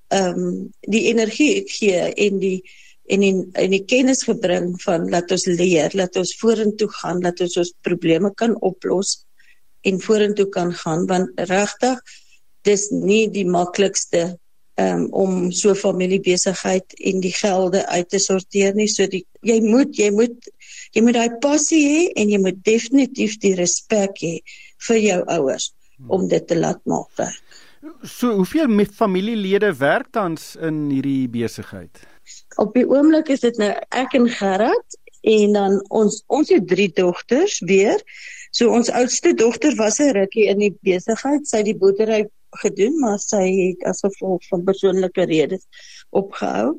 ehm 0.07 0.39
um, 0.39 0.73
die 0.81 1.07
energie 1.07 1.63
gee 1.67 2.13
en 2.13 2.39
die 2.39 2.63
en 3.05 3.21
in 3.21 3.49
in 3.53 3.71
die 3.71 3.85
kennis 3.85 4.23
gebring 4.23 4.81
van 4.81 5.09
laat 5.09 5.31
ons 5.31 5.45
leer, 5.45 5.91
laat 5.93 6.15
ons 6.15 6.35
vorentoe 6.39 6.89
gaan, 7.01 7.21
laat 7.21 7.39
ons 7.41 7.57
ons 7.57 7.73
probleme 7.81 8.33
kan 8.33 8.55
oplos 8.61 9.25
en 9.87 9.99
vorentoe 10.01 10.47
kan 10.49 10.73
gaan 10.83 11.07
want 11.09 11.41
regtig 11.49 11.99
dis 12.67 12.89
nie 12.93 13.25
die 13.33 13.45
maklikste 13.45 14.37
um, 14.81 15.07
om 15.11 15.51
so 15.51 15.75
familiebesigheid 15.75 16.95
en 17.11 17.21
die 17.23 17.33
gelde 17.33 17.85
uit 17.87 18.09
te 18.09 18.19
sorteer 18.21 18.75
nie 18.77 18.89
so 18.91 19.07
die 19.09 19.23
jy 19.41 19.59
moet 19.65 19.97
jy 19.97 20.11
moet 20.13 20.51
jy 20.95 21.03
moet 21.05 21.17
daai 21.17 21.37
passie 21.43 21.83
hê 21.87 22.01
en 22.21 22.33
jy 22.33 22.41
moet 22.41 22.63
definitief 22.67 23.37
die 23.41 23.55
respek 23.59 24.21
hê 24.21 24.35
vir 24.87 25.01
jou 25.01 25.19
ouers 25.37 25.71
om 26.09 26.27
dit 26.27 26.47
te 26.47 26.57
laat 26.57 26.81
maak 26.89 27.09
werk. 27.19 27.59
So 28.05 28.33
hoeveel 28.39 28.85
familielede 28.85 29.73
werk 29.77 30.11
tans 30.13 30.55
in 30.55 30.87
hierdie 30.89 31.29
besigheid? 31.29 32.01
Op 32.61 32.73
die 32.73 32.85
oomblik 32.89 33.29
is 33.33 33.41
dit 33.45 33.57
nou 33.61 33.71
ek 33.89 34.13
en 34.17 34.27
Gerard 34.29 34.97
en 35.21 35.53
dan 35.57 35.77
ons 35.93 36.21
ons 36.33 36.49
het 36.49 36.65
drie 36.67 36.89
dogters 36.97 37.59
weer 37.69 38.01
So 38.51 38.71
ons 38.75 38.91
oudste 38.91 39.33
dogter 39.33 39.75
was 39.79 39.99
'n 39.99 40.11
rukkie 40.15 40.47
in 40.51 40.59
die 40.59 40.75
besigheid. 40.83 41.47
Sy 41.47 41.57
het 41.57 41.69
die 41.71 41.77
boerdery 41.77 42.29
gedoen, 42.63 42.99
maar 42.99 43.19
sy 43.19 43.43
het 43.47 43.83
as 43.87 44.03
gevolg 44.03 44.43
van 44.49 44.63
persoonlike 44.63 45.23
redes 45.23 45.67
opgehou. 46.09 46.75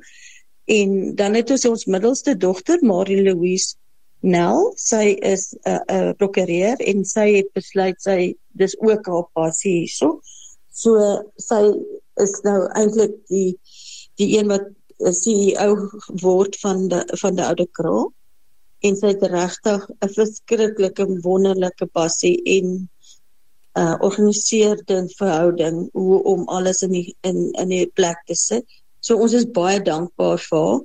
En 0.64 1.14
dan 1.14 1.34
het 1.34 1.50
ons 1.50 1.64
ons 1.64 1.84
middelste 1.84 2.36
dogter, 2.36 2.78
Marie 2.84 3.22
Louise 3.22 3.76
Nel. 4.20 4.72
Sy 4.76 5.16
is 5.20 5.54
'n 5.54 5.70
uh, 5.70 5.80
'n 5.88 6.08
uh, 6.08 6.12
prokureur 6.20 6.76
en 6.76 7.04
sy 7.04 7.26
het 7.36 7.52
besluit 7.52 7.98
sy 8.02 8.36
dis 8.52 8.76
ook 8.80 9.06
haar 9.06 9.26
passie 9.32 9.72
hierso. 9.78 10.20
So 10.70 10.92
sy 11.36 11.72
is 12.20 12.40
nou 12.44 12.68
eintlik 12.76 13.16
die 13.28 13.58
die 14.20 14.38
een 14.38 14.48
wat 14.52 14.68
CEO 15.10 15.88
word 16.22 16.56
van 16.60 16.88
die 16.88 17.04
van 17.22 17.34
die 17.34 17.44
oude 17.44 17.66
kraal 17.72 18.12
en 18.82 18.96
sy 18.98 19.12
het 19.12 19.22
regtig 19.30 19.84
'n 19.90 20.14
verskriklike 20.16 21.06
wonderlike 21.26 21.86
passie 21.86 22.36
en 22.58 22.72
uh, 23.78 23.94
organiseerde 24.00 25.04
verhouding 25.16 25.88
hoe 25.92 26.22
om 26.22 26.48
alles 26.48 26.82
in 26.82 26.90
die, 26.90 27.16
in 27.20 27.50
in 27.52 27.68
die 27.68 27.86
plek 27.86 28.18
te 28.26 28.34
sit. 28.34 28.66
So 29.00 29.16
ons 29.16 29.32
is 29.32 29.46
baie 29.46 29.80
dankbaar 29.82 30.38
vir 30.38 30.58
haar. 30.58 30.82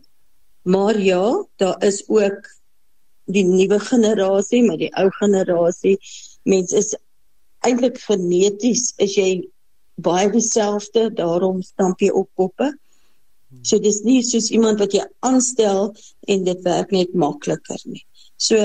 Maar 0.67 0.99
ja, 0.99 1.45
daar 1.55 1.83
is 1.83 2.03
ook 2.07 2.47
die 3.25 3.43
nuwe 3.43 3.79
generasie, 3.79 4.63
maar 4.63 4.77
die 4.77 4.91
ou 4.95 5.09
generasie 5.19 5.97
mens 6.43 6.71
is 6.71 6.95
eintlik 7.67 7.99
geneties 8.03 8.93
is 8.97 9.15
jy 9.15 9.29
baie 9.95 10.29
dieselfde, 10.31 11.07
daarom 11.15 11.61
stamp 11.65 12.03
jy 12.03 12.09
op 12.13 12.29
koppe. 12.35 12.71
So 13.63 13.79
dis 13.79 14.01
nie 14.03 14.21
soos 14.27 14.49
iemand 14.51 14.81
wat 14.83 14.93
jy 14.95 15.05
aanstel 15.25 15.93
en 16.27 16.43
dit 16.47 16.63
werk 16.65 16.91
net 16.91 17.13
makliker 17.15 17.79
nie. 17.85 18.03
So 18.37 18.59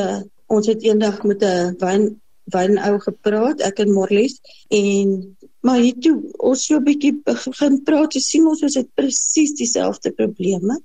ons 0.52 0.68
het 0.68 0.82
eendag 0.84 1.22
met 1.24 1.42
'n 1.42 1.76
wyn 1.80 2.20
wynou 2.52 2.98
gepraat, 3.00 3.62
ek 3.62 3.78
en 3.78 3.92
Morlies 3.92 4.40
en 4.68 5.36
maar 5.62 5.78
hier 5.78 5.98
toe 6.02 6.16
ons 6.38 6.66
so 6.66 6.76
'n 6.76 6.84
bietjie 6.84 7.14
begin 7.24 7.82
praat, 7.84 8.14
sien 8.14 8.46
ons 8.46 8.62
ons 8.62 8.74
het 8.74 8.88
presies 8.94 9.54
dieselfde 9.54 10.10
probleme 10.10 10.80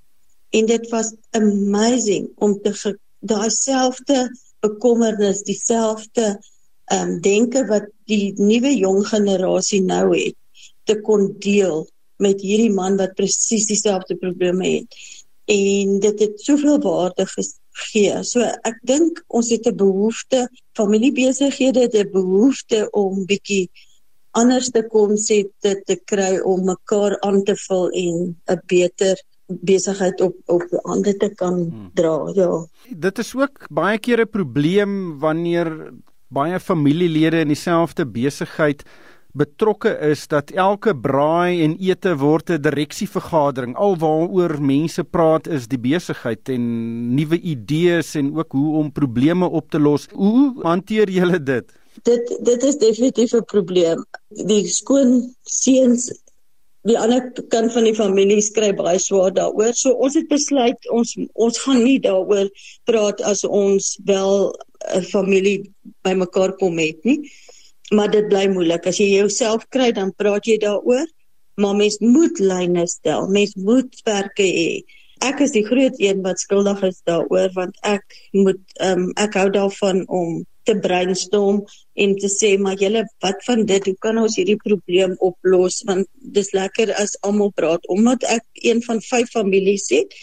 en 0.52 0.66
dit 0.66 0.90
was 0.90 1.14
amazing 1.32 2.30
om 2.38 2.62
te 2.62 2.72
daai 3.20 3.50
selfde 3.50 4.30
bekommernis, 4.62 5.44
dieselfde 5.44 6.38
ehm 6.88 7.10
um, 7.10 7.22
denke 7.22 7.66
wat 7.68 7.90
die 8.06 8.34
nuwe 8.38 8.72
jong 8.78 9.04
generasie 9.08 9.82
nou 9.82 10.16
het 10.16 10.36
te 10.86 10.96
kon 11.02 11.34
deel 11.40 11.88
met 12.18 12.42
hierdie 12.42 12.74
man 12.74 12.98
wat 12.98 13.16
presies 13.16 13.68
dieselfde 13.70 14.16
probleme 14.16 14.68
het. 14.68 14.96
En 15.48 16.00
dit 16.04 16.20
het 16.20 16.42
soveel 16.42 16.80
waarde 16.84 17.26
gegee. 17.26 18.24
So 18.24 18.44
ek 18.68 18.80
dink 18.84 19.24
ons 19.28 19.50
het 19.50 19.68
'n 19.68 19.76
behoefte, 19.76 20.50
familiebesighede 20.74 21.80
het 21.88 21.96
'n 21.96 22.12
behoefte 22.12 22.90
om 22.92 23.26
bietjie 23.26 23.70
anders 24.32 24.70
te 24.70 24.84
konsepte 24.84 25.82
te 25.86 25.96
kry 26.06 26.40
om 26.40 26.66
mekaar 26.66 27.20
aan 27.20 27.44
te 27.44 27.56
vul 27.56 27.90
en 27.90 28.36
'n 28.46 28.62
beter 28.66 29.16
besigheid 29.48 30.22
op 30.22 30.36
op 30.46 30.64
ander 30.84 31.18
te 31.18 31.30
kan 31.36 31.54
hmm. 31.54 31.92
dra. 31.94 32.32
Ja. 32.36 32.66
Dit 32.90 33.18
is 33.18 33.36
ook 33.36 33.68
baie 33.70 34.00
keer 34.00 34.20
'n 34.20 34.30
probleem 34.30 35.20
wanneer 35.20 35.94
baie 36.28 36.60
familielede 36.60 37.40
in 37.40 37.48
dieselfde 37.48 38.06
besigheid 38.06 38.84
betrokke 39.38 39.92
is 40.10 40.26
dat 40.32 40.52
elke 40.52 40.94
braai 40.98 41.62
en 41.66 41.76
ete 41.80 42.16
word 42.18 42.50
'n 42.50 42.62
direksievergadering. 42.62 43.76
Alwaaroor 43.76 44.58
mense 44.62 45.04
praat 45.04 45.48
is 45.48 45.68
die 45.68 45.80
besigheid 45.80 46.50
en 46.50 46.64
nuwe 47.16 47.40
idees 47.40 48.16
en 48.16 48.36
ook 48.38 48.52
hoe 48.52 48.78
om 48.78 48.92
probleme 48.92 49.50
op 49.50 49.70
te 49.70 49.80
los. 49.80 50.08
Hoe 50.12 50.54
hanteer 50.64 51.10
julle 51.10 51.44
dit? 51.44 51.66
Dit 52.04 52.38
dit 52.42 52.64
is 52.64 52.78
definitief 52.78 53.34
'n 53.34 53.46
probleem. 53.46 54.06
Die 54.30 54.68
skoon 54.68 55.36
seuns 55.44 56.12
die 56.88 57.00
ander 57.00 57.22
kant 57.50 57.74
van 57.74 57.84
die 57.84 57.96
familie 57.96 58.42
skry 58.42 58.74
baie 58.74 59.00
swaar 59.00 59.34
daaroor. 59.34 59.74
So 59.74 59.92
ons 59.92 60.16
het 60.16 60.28
besluit 60.28 60.90
ons 60.90 61.18
ons 61.34 61.60
gaan 61.60 61.84
nie 61.84 62.00
daaroor 62.00 62.50
praat 62.86 63.22
as 63.22 63.44
ons 63.44 63.98
wel 64.06 64.54
'n 64.96 65.04
familie 65.04 65.74
bymekaar 66.04 66.56
kom 66.58 66.78
het 66.78 67.04
nie 67.04 67.20
maar 67.94 68.12
dit 68.12 68.28
bly 68.28 68.48
moeilik. 68.52 68.88
As 68.90 69.00
jy 69.00 69.10
jouself 69.16 69.68
kry, 69.74 69.92
dan 69.96 70.14
praat 70.16 70.48
jy 70.50 70.58
daaroor, 70.64 71.08
maar 71.62 71.76
mens 71.76 72.00
moet 72.04 72.40
lyne 72.40 72.88
stel. 72.88 73.30
Mens 73.32 73.56
moet 73.56 74.02
werke 74.06 74.46
hê. 74.46 74.72
Ek 75.26 75.42
is 75.42 75.56
die 75.56 75.66
groot 75.66 75.96
een 75.98 76.22
wat 76.22 76.40
skuldig 76.40 76.84
is 76.86 77.00
daaroor 77.10 77.50
want 77.56 77.80
ek 77.82 78.04
moet 78.38 78.62
um, 78.86 79.10
ek 79.18 79.34
hou 79.40 79.48
daarvan 79.50 80.04
om 80.14 80.44
te 80.68 80.76
brainstorm 80.84 81.64
en 82.04 82.14
te 82.22 82.30
sê 82.30 82.52
maar 82.62 82.78
julle 82.78 83.02
wat 83.24 83.42
van 83.48 83.64
dit 83.66 83.88
hoe 83.90 83.96
kan 84.06 84.20
ons 84.22 84.36
hierdie 84.38 84.60
probleem 84.62 85.16
oplos 85.30 85.80
want 85.90 86.10
dis 86.38 86.52
lekker 86.58 86.92
as 87.02 87.16
almal 87.28 87.54
praat 87.58 87.88
omdat 87.94 88.28
ek 88.38 88.46
een 88.70 88.84
van 88.86 89.02
vyf 89.08 89.32
families 89.34 89.88
het 89.96 90.14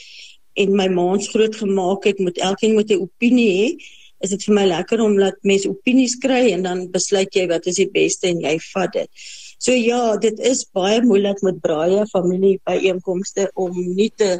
en 0.62 0.76
my 0.78 0.86
maans 0.92 1.30
groot 1.32 1.56
gemaak 1.58 2.06
het 2.10 2.20
moet 2.22 2.38
elkeen 2.50 2.76
met 2.78 2.92
'n 2.92 3.02
opinie 3.08 3.50
hê 3.58 3.68
is 4.24 4.32
dit 4.34 4.46
vir 4.48 4.56
my 4.58 4.66
lekker 4.70 5.02
om 5.04 5.18
laat 5.20 5.38
mense 5.46 5.68
opinies 5.70 6.16
kry 6.22 6.42
en 6.54 6.64
dan 6.66 6.84
besluit 6.94 7.36
jy 7.36 7.46
wat 7.52 7.68
is 7.70 7.80
die 7.82 7.90
beste 7.92 8.30
en 8.30 8.42
jy 8.44 8.56
vat 8.72 8.96
dit. 8.96 9.24
So 9.64 9.76
ja, 9.76 10.16
dit 10.20 10.40
is 10.40 10.64
baie 10.76 11.00
moeilik 11.04 11.40
met 11.46 11.60
braaie 11.64 12.04
familie 12.10 12.58
byeenkomste 12.68 13.50
om 13.54 13.76
nie 13.76 14.10
te 14.16 14.38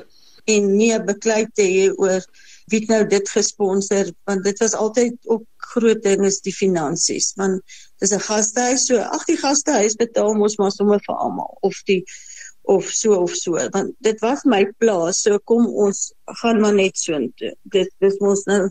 en 0.50 0.66
nie 0.76 0.92
beklei 1.00 1.44
te 1.56 1.64
hê 1.64 1.86
oor 1.92 2.24
wie 2.72 2.80
nou 2.88 3.02
dit 3.08 3.30
gesponsor 3.36 4.10
want 4.28 4.44
dit 4.44 4.60
was 4.62 4.76
altyd 4.76 5.16
ook 5.28 5.44
groot 5.72 6.02
ding 6.04 6.24
is 6.28 6.40
die 6.44 6.54
finansies 6.54 7.32
want 7.40 7.62
dis 8.00 8.12
'n 8.12 8.24
gastehuis 8.28 8.86
so 8.88 9.00
ag 9.00 9.24
die 9.28 9.40
gastehuis 9.40 9.96
betaal 10.00 10.34
mos 10.40 10.56
maar 10.60 10.72
sommer 10.72 11.00
vir 11.06 11.16
almal 11.16 11.58
of 11.62 11.80
die 11.88 12.02
of 12.76 12.88
so 12.88 13.20
of 13.20 13.34
so 13.36 13.52
want 13.76 13.94
dit 14.00 14.20
was 14.20 14.44
my 14.44 14.64
plaas 14.78 15.22
so 15.22 15.38
kom 15.38 15.66
ons 15.86 16.12
gaan 16.40 16.60
maar 16.60 16.74
net 16.74 16.96
so 16.98 17.16
intoe 17.16 17.52
dit 17.76 17.90
dis 18.00 18.20
mos 18.20 18.44
nou 18.52 18.62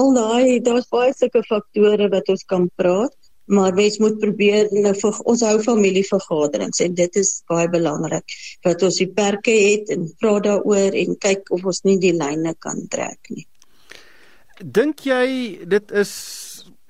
al 0.00 0.14
daai 0.14 0.60
daar's 0.64 0.88
baie 0.94 1.12
sulke 1.16 1.42
faktore 1.48 2.08
wat 2.14 2.28
ons 2.34 2.44
kan 2.52 2.68
praat 2.80 3.14
maar 3.48 3.72
mens 3.74 3.96
moet 3.98 4.18
probeer 4.20 4.68
nou 4.84 4.92
vir 5.00 5.20
ons 5.32 5.42
hou 5.46 5.56
familievergaderings 5.64 6.82
en 6.84 6.96
dit 6.96 7.20
is 7.20 7.30
baie 7.48 7.68
belangrik 7.72 8.36
dat 8.66 8.82
ons 8.84 8.98
die 9.00 9.08
perke 9.08 9.54
het 9.54 9.92
en 9.94 10.04
vra 10.20 10.36
daaroor 10.44 10.96
en 11.02 11.16
kyk 11.24 11.48
of 11.56 11.64
ons 11.72 11.80
nie 11.88 11.96
die 12.02 12.12
lyne 12.16 12.52
kan 12.64 12.84
trek 12.92 13.32
nie. 13.32 13.46
Dink 14.60 15.06
jy 15.06 15.64
dit 15.70 15.96
is 15.96 16.12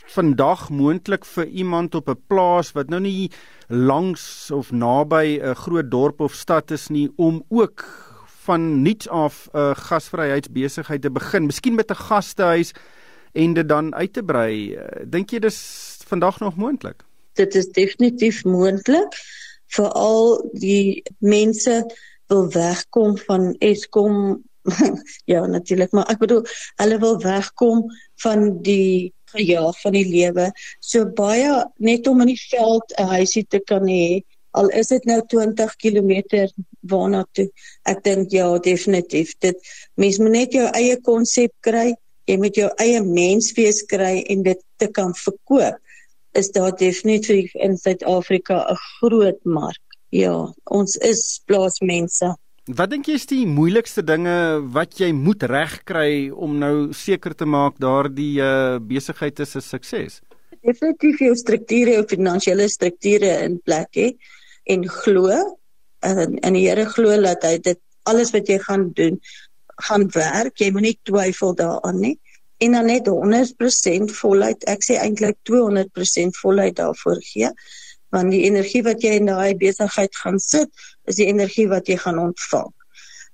vandag 0.08 0.66
moontlik 0.74 1.26
vir 1.28 1.46
iemand 1.46 1.94
op 1.94 2.08
'n 2.08 2.22
plaas 2.26 2.72
wat 2.74 2.90
nou 2.90 3.00
nie 3.00 3.30
langs 3.68 4.50
of 4.50 4.72
naby 4.72 5.38
'n 5.38 5.54
groot 5.54 5.90
dorp 5.90 6.20
of 6.20 6.34
stad 6.34 6.70
is 6.70 6.88
nie 6.88 7.08
om 7.16 7.44
ook 7.48 7.84
van 8.48 8.82
niets 8.82 9.08
af 9.08 9.48
'n 9.52 9.58
uh, 9.58 9.74
gasvryheidsbesigheid 9.74 11.02
te 11.02 11.10
begin, 11.10 11.46
miskien 11.46 11.74
met 11.74 11.90
'n 11.90 12.02
gastehuis 12.08 12.72
en 13.32 13.54
dit 13.54 13.68
dan 13.68 13.94
uit 13.94 14.12
te 14.12 14.22
brei. 14.22 14.74
Eh, 14.74 15.04
dink 15.06 15.30
jy 15.30 15.38
dis 15.38 15.58
vandag 16.06 16.40
nog 16.40 16.56
moontlik? 16.56 17.04
Dit 17.32 17.54
is 17.54 17.68
definitief 17.68 18.44
moontlik 18.44 19.14
veral 19.74 20.38
die 20.52 21.02
mense 21.18 21.84
wil 22.28 22.48
wegkom 22.52 23.16
van 23.28 23.54
Eskom 23.58 24.42
ja 25.32 25.46
natuurlik 25.46 25.92
maar 25.96 26.08
ek 26.12 26.20
bedoel 26.22 26.42
hulle 26.80 26.98
wil 27.04 27.16
wegkom 27.22 27.84
van 28.24 28.48
die 28.64 29.12
gejaag 29.32 29.76
van 29.80 29.96
die 29.96 30.08
lewe 30.08 30.48
so 30.80 31.08
baie 31.20 31.62
net 31.84 32.08
om 32.08 32.20
in 32.24 32.32
die 32.32 32.42
veld 32.48 32.92
'n 32.96 33.12
huisie 33.14 33.44
te 33.48 33.60
kan 33.70 33.88
hê 33.88 34.20
al 34.58 34.68
is 34.80 34.92
dit 34.92 35.04
nou 35.04 35.20
20 35.34 35.76
km 35.76 36.12
waarna 36.92 37.24
toe 37.32 37.48
ek 37.92 38.04
dink 38.04 38.32
ja 38.32 38.48
definitief 38.58 39.34
dit 39.44 39.72
mens 39.94 40.18
moet 40.18 40.36
net 40.36 40.52
jou 40.52 40.68
eie 40.72 40.96
konsep 41.00 41.52
kry 41.60 41.92
jy 42.28 42.36
moet 42.40 42.58
jou 42.60 42.68
eie 42.82 43.00
menswees 43.04 43.82
kry 43.88 44.20
en 44.28 44.44
dit 44.46 44.60
te 44.80 44.88
kan 44.92 45.14
verkoop 45.16 45.78
is 46.36 46.50
daar 46.54 46.74
definitief 46.76 47.54
in 47.56 47.76
Suid-Afrika 47.76 48.66
'n 48.70 48.76
groot 48.76 49.40
mark. 49.44 49.80
Ja, 50.10 50.52
ons 50.64 50.96
is 50.96 51.40
plaasmense. 51.46 52.36
Wat 52.68 52.90
dink 52.90 53.06
jy 53.08 53.14
is 53.14 53.26
die 53.26 53.46
moeilikste 53.46 54.02
dinge 54.04 54.60
wat 54.72 54.98
jy 55.00 55.12
moet 55.12 55.42
regkry 55.42 56.30
om 56.30 56.58
nou 56.58 56.92
seker 56.92 57.34
te 57.34 57.44
maak 57.44 57.78
daardie 57.80 58.40
uh, 58.40 58.78
besigheid 58.78 59.40
is 59.40 59.56
'n 59.56 59.60
sukses? 59.60 60.20
Definitief 60.62 61.18
jou 61.18 61.34
strukture, 61.34 61.92
jou 61.92 62.04
finansiële 62.04 62.68
strukture 62.68 63.44
in 63.44 63.60
plek 63.64 63.88
hê 63.96 64.08
en 64.64 64.88
glo 64.88 65.32
en 66.00 66.38
en 66.38 66.52
die 66.52 66.68
Here 66.68 66.84
glo 66.84 67.22
dat 67.22 67.42
hy 67.42 67.58
dit 67.58 67.80
alles 68.04 68.32
wat 68.32 68.48
jy 68.48 68.58
gaan 68.58 68.92
doen 68.92 69.20
gaan 69.86 70.08
werk. 70.14 70.56
Jy 70.58 70.70
moenie 70.74 70.96
twyfel 71.08 71.54
daaraan 71.58 72.00
nie. 72.02 72.16
En 72.58 72.74
dan 72.74 72.88
net 72.90 73.06
100% 73.06 74.14
voluit. 74.20 74.64
Ek 74.66 74.82
sê 74.82 74.98
eintlik 74.98 75.38
200% 75.50 76.40
voluit 76.42 76.76
daarvoor 76.76 77.20
gee. 77.22 77.52
Want 78.14 78.32
die 78.34 78.42
energie 78.48 78.82
wat 78.82 79.04
jy 79.04 79.18
in 79.20 79.30
daai 79.30 79.54
besigheid 79.58 80.16
gaan 80.16 80.40
sit, 80.42 80.70
is 81.06 81.20
die 81.20 81.28
energie 81.30 81.68
wat 81.70 81.88
jy 81.88 81.98
gaan 82.00 82.18
ontvang. 82.18 82.72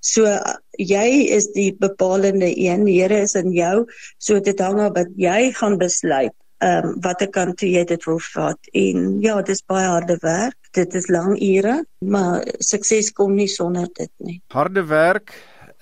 So 0.04 0.28
jy 0.76 1.06
is 1.32 1.48
die 1.54 1.70
bepalende 1.80 2.50
een. 2.52 2.84
Die 2.84 2.98
Here 3.00 3.22
is 3.24 3.36
in 3.40 3.54
jou. 3.56 3.86
So 4.18 4.40
dit 4.40 4.60
hang 4.60 4.82
af 4.84 4.96
wat 4.98 5.14
jy 5.16 5.52
gaan 5.56 5.78
besluit 5.80 6.34
ehm 6.64 6.86
um, 6.88 7.00
watter 7.04 7.28
kant 7.28 7.56
toe 7.60 7.68
jy 7.68 7.82
dit 7.88 8.04
wil 8.08 8.20
vat. 8.34 8.68
En 8.72 9.00
ja, 9.24 9.40
dis 9.42 9.64
baie 9.68 9.88
harde 9.90 10.16
werk. 10.22 10.56
Dit 10.76 10.94
is 10.94 11.08
lang 11.12 11.34
ure, 11.36 11.80
maar 12.00 12.44
sukses 12.58 13.10
kom 13.12 13.34
nie 13.36 13.48
sonder 13.50 13.88
dit 13.98 14.12
nie. 14.18 14.40
Harde 14.54 14.84
werk 14.88 15.34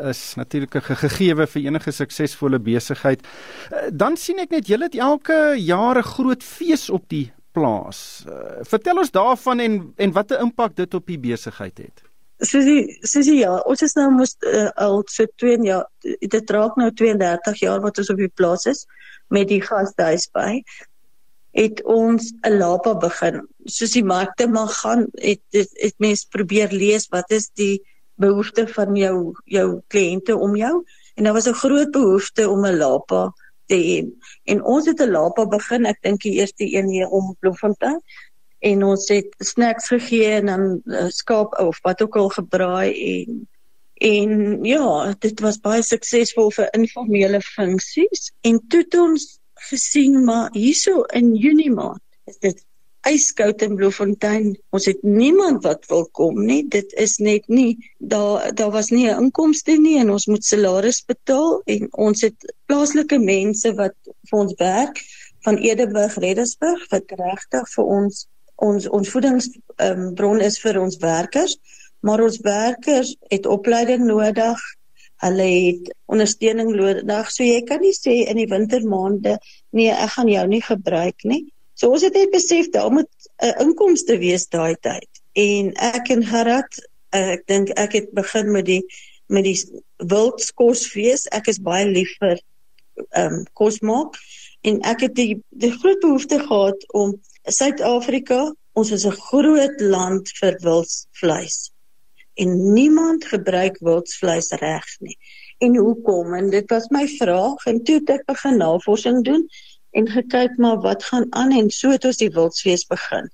is 0.09 0.35
natuurlik 0.37 0.75
'n 0.75 0.97
gegeewe 0.97 1.47
vir 1.47 1.62
enige 1.62 1.93
suksesvolle 1.93 2.59
besigheid. 2.59 3.21
Eh, 3.71 3.91
dan 3.93 4.17
sien 4.17 4.38
ek 4.38 4.51
net 4.51 4.67
julle 4.67 4.85
het 4.85 4.95
elke 4.95 5.55
jaar 5.57 5.99
'n 5.99 6.03
groot 6.03 6.43
fees 6.43 6.91
op 6.91 7.09
die 7.09 7.33
plaas. 7.53 8.25
Uh, 8.29 8.65
vertel 8.65 8.99
ons 8.99 9.11
daarvan 9.11 9.61
en 9.61 9.93
en 9.97 10.12
watter 10.12 10.41
impak 10.41 10.77
dit 10.77 10.95
op 10.95 11.07
die 11.07 11.19
besigheid 11.19 11.79
het. 11.79 12.03
Susie, 12.38 12.99
Susie 13.07 13.38
ja, 13.38 13.59
ons 13.71 13.83
is 13.83 13.95
nou 13.95 14.09
mos 14.11 14.37
uh, 14.41 14.71
al 14.83 15.03
so 15.07 15.27
2 15.37 15.59
jaar 15.67 15.87
dit 16.03 16.51
raak 16.51 16.77
nou 16.81 16.91
32 16.91 17.61
jaar 17.61 17.81
wat 17.85 17.99
ons 17.99 18.11
op 18.11 18.17
die 18.17 18.33
plaas 18.41 18.67
is 18.67 18.87
met 19.29 19.49
die 19.49 19.61
gastehuis 19.62 20.27
by 20.35 20.62
het 21.53 21.83
ons 21.85 22.33
'n 22.49 22.59
lapa 22.59 22.95
begin. 22.97 23.43
Soos 23.65 23.93
die 23.93 24.05
markte 24.05 24.49
maar 24.49 24.69
gaan 24.69 25.07
het 25.15 25.41
het, 25.53 25.71
het 25.73 25.95
mense 25.99 26.27
probeer 26.29 26.73
lees 26.73 27.09
wat 27.09 27.31
is 27.31 27.51
die 27.55 27.83
behoefte 28.23 28.67
van 28.75 28.97
jou 28.97 29.17
jou 29.45 29.69
kliënte 29.93 30.37
om 30.37 30.57
jou. 30.57 30.75
En 31.15 31.25
daar 31.25 31.37
was 31.37 31.49
'n 31.49 31.61
groot 31.63 31.91
behoefte 31.91 32.49
om 32.49 32.67
'n 32.67 32.77
lapa 32.77 33.33
te 33.67 33.77
hê. 33.77 33.99
En 34.45 34.63
ons 34.65 34.87
het 34.87 35.01
'n 35.01 35.11
lapa 35.11 35.47
begin, 35.47 35.87
ek 35.87 36.03
dink 36.03 36.23
die 36.23 36.39
eerste 36.41 36.65
een 36.77 36.89
hier 36.89 37.09
om 37.09 37.37
Bloemfontein. 37.41 38.01
En 38.59 38.85
ons 38.85 39.09
het 39.09 39.35
snacks 39.39 39.89
gegee 39.89 40.31
en 40.41 40.47
dan 40.47 40.81
uh, 40.85 41.09
skaap 41.09 41.59
of 41.59 41.79
wat 41.83 42.03
ook 42.03 42.17
al 42.17 42.29
gebraai 42.29 42.91
en 43.13 43.49
en 44.03 44.65
ja, 44.65 45.15
dit 45.19 45.41
was 45.41 45.61
baie 45.63 45.83
suksesvol 45.83 46.51
vir 46.51 46.69
informele 46.75 47.41
funksies. 47.41 48.33
En 48.41 48.59
toe 48.69 48.81
het 48.81 48.95
ons 48.99 49.39
gesien 49.69 50.25
maar 50.25 50.49
hierso 50.53 51.03
in 51.03 51.35
Junie 51.35 51.71
maand 51.71 52.03
is 52.25 52.39
dit 52.39 52.65
yskoud 53.09 53.62
in 53.67 53.77
Bloemfontein. 53.77 54.53
Ons 54.71 54.87
het 54.87 55.03
niemand 55.03 55.65
wat 55.67 55.87
wil 55.91 56.05
kom 56.15 56.38
nie. 56.47 56.62
Dit 56.69 56.93
is 57.01 57.17
net 57.19 57.49
nie 57.49 57.77
daar 57.99 58.53
daar 58.55 58.71
was 58.71 58.91
nie 58.91 59.09
'n 59.09 59.25
inkomste 59.25 59.79
nie 59.79 59.99
en 59.99 60.11
ons 60.11 60.27
moet 60.27 60.45
salaris 60.45 61.03
betaal 61.07 61.62
en 61.67 61.88
ons 61.93 62.21
het 62.21 62.55
plaaslike 62.67 63.19
mense 63.19 63.75
wat 63.75 63.95
vir 64.31 64.38
ons 64.38 64.55
werk 64.59 65.03
van 65.45 65.57
Edeburg, 65.57 66.15
Reddersburg 66.15 66.87
wat 66.91 67.11
regtig 67.19 67.69
vir 67.75 67.85
ons 67.85 68.27
ons 68.57 68.88
ons 68.88 69.09
voedingsbron 69.09 70.38
um, 70.41 70.47
is 70.47 70.61
vir 70.61 70.79
ons 70.81 70.97
werkers, 71.03 71.57
maar 72.01 72.21
ons 72.23 72.38
werkers 72.45 73.17
het 73.31 73.47
opleiding 73.47 74.05
nodig. 74.07 74.61
Hulle 75.23 75.49
het 75.49 75.91
ondersteuning 76.07 76.71
nodig. 76.75 77.31
So 77.31 77.43
jy 77.45 77.62
kan 77.67 77.81
nie 77.81 77.95
sê 77.95 78.23
in 78.31 78.37
die 78.37 78.51
wintermaande 78.51 79.38
nee, 79.71 79.91
ek 79.91 80.15
gaan 80.17 80.29
jou 80.29 80.47
nie 80.47 80.62
gebruik 80.62 81.25
nie. 81.25 81.45
So 81.83 81.90
ons 81.90 82.05
het 82.07 82.14
net 82.14 82.31
besef 82.31 82.68
daar 82.71 82.92
moet 82.95 83.11
'n 83.42 83.47
uh, 83.47 83.61
inkomste 83.66 84.14
wees 84.18 84.47
daai 84.47 84.77
tyd. 84.87 85.09
En 85.35 85.73
ek 85.75 86.12
en 86.14 86.23
Gerard, 86.25 86.77
uh, 87.11 87.33
ek 87.35 87.42
dink 87.51 87.73
ek 87.75 87.92
het 87.92 88.12
begin 88.14 88.53
met 88.55 88.66
die 88.66 88.85
met 89.27 89.42
die 89.45 89.59
wildskosfees. 89.97 91.27
Ek 91.35 91.51
is 91.51 91.59
baie 91.59 91.88
lief 91.90 92.12
vir 92.23 92.38
ehm 93.18 93.35
um, 93.35 93.42
kos 93.59 93.81
maak 93.81 94.14
en 94.62 94.79
ek 94.87 95.09
het 95.09 95.14
die 95.18 95.42
die 95.51 95.73
groot 95.75 95.99
behoefte 96.07 96.38
gehad 96.38 96.87
om 96.95 97.18
Suid-Afrika, 97.51 98.55
ons 98.79 98.95
is 98.95 99.07
'n 99.07 99.18
groot 99.27 99.81
land 99.81 100.31
vir 100.38 100.55
wildvleis. 100.62 101.73
En 102.38 102.73
niemand 102.75 103.25
gebruik 103.25 103.83
wildvleis 103.83 104.55
reg 104.62 104.87
nie. 105.01 105.18
En 105.59 105.77
hoekom? 105.77 106.35
En 106.35 106.51
dit 106.51 106.71
was 106.71 106.88
my 106.88 107.09
vraag 107.09 107.66
en 107.66 107.83
toe 107.83 107.99
het 107.99 108.11
ek 108.21 108.27
begin 108.27 108.57
navorsing 108.57 109.25
doen 109.25 109.49
en 109.93 110.09
gekyk 110.09 110.57
maar 110.57 110.81
wat 110.81 111.05
gaan 111.05 111.27
aan 111.31 111.53
en 111.53 111.71
so 111.71 111.93
het 111.93 112.05
ons 112.09 112.21
die 112.21 112.31
wildsfees 112.33 112.87
begin. 112.89 113.29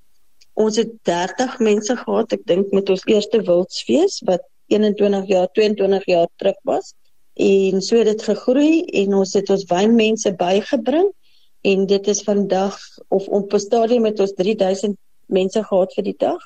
Ons 0.59 0.75
het 0.81 0.91
30 1.07 1.59
mense 1.63 1.95
gehad, 1.95 2.33
ek 2.35 2.43
dink 2.51 2.73
met 2.75 2.89
ons 2.91 3.05
eerste 3.07 3.41
wildsfees 3.47 4.19
wat 4.27 4.43
21 4.73 5.27
jaar, 5.31 5.47
22 5.55 6.05
jaar 6.05 6.27
terug 6.35 6.59
was. 6.67 6.93
En 7.39 7.81
so 7.81 7.97
het 7.97 8.11
dit 8.11 8.23
gegroei 8.27 8.83
en 9.03 9.15
ons 9.21 9.33
het 9.33 9.49
ons 9.49 9.65
wynmense 9.71 10.33
bygebring 10.35 11.07
en 11.67 11.85
dit 11.87 12.07
is 12.07 12.23
vandag 12.27 12.75
of 13.07 13.27
op 13.27 13.53
'n 13.53 13.59
stadium 13.59 14.01
met 14.01 14.19
ons 14.19 14.33
3000 14.35 14.97
mense 15.25 15.63
gehad 15.63 15.93
vir 15.93 16.03
die 16.03 16.17
dag 16.17 16.41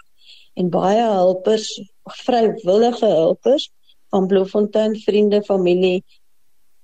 en 0.54 0.70
baie 0.70 1.02
helpers, 1.02 1.82
vrywillige 2.26 3.06
helpers 3.06 3.72
van 4.10 4.28
Bloemfontein 4.28 4.96
vriende, 4.96 5.42
familie, 5.44 6.04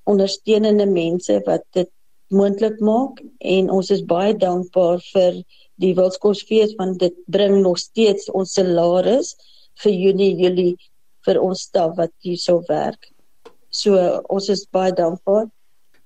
ondersteunende 0.04 0.86
mense 0.86 1.42
wat 1.46 1.64
dit 1.78 1.90
moontlik 2.30 2.80
maak 2.80 3.22
en 3.40 3.70
ons 3.74 3.90
is 3.92 4.04
baie 4.06 4.34
dankbaar 4.38 5.02
vir 5.14 5.42
die 5.82 5.94
Wildskosfees 5.98 6.76
want 6.80 7.00
dit 7.04 7.16
bring 7.28 7.62
nog 7.64 7.80
steeds 7.82 8.30
ons 8.36 8.54
salaris 8.58 9.36
vir 9.84 9.96
Junie 9.96 10.34
Julie 10.38 10.76
vir 11.28 11.40
ons 11.42 11.68
staf 11.68 11.96
wat 11.98 12.14
hierso 12.26 12.62
werk. 12.70 13.12
So 13.70 13.96
ons 14.30 14.50
is 14.50 14.66
baie 14.72 14.94
dankbaar. 14.96 15.48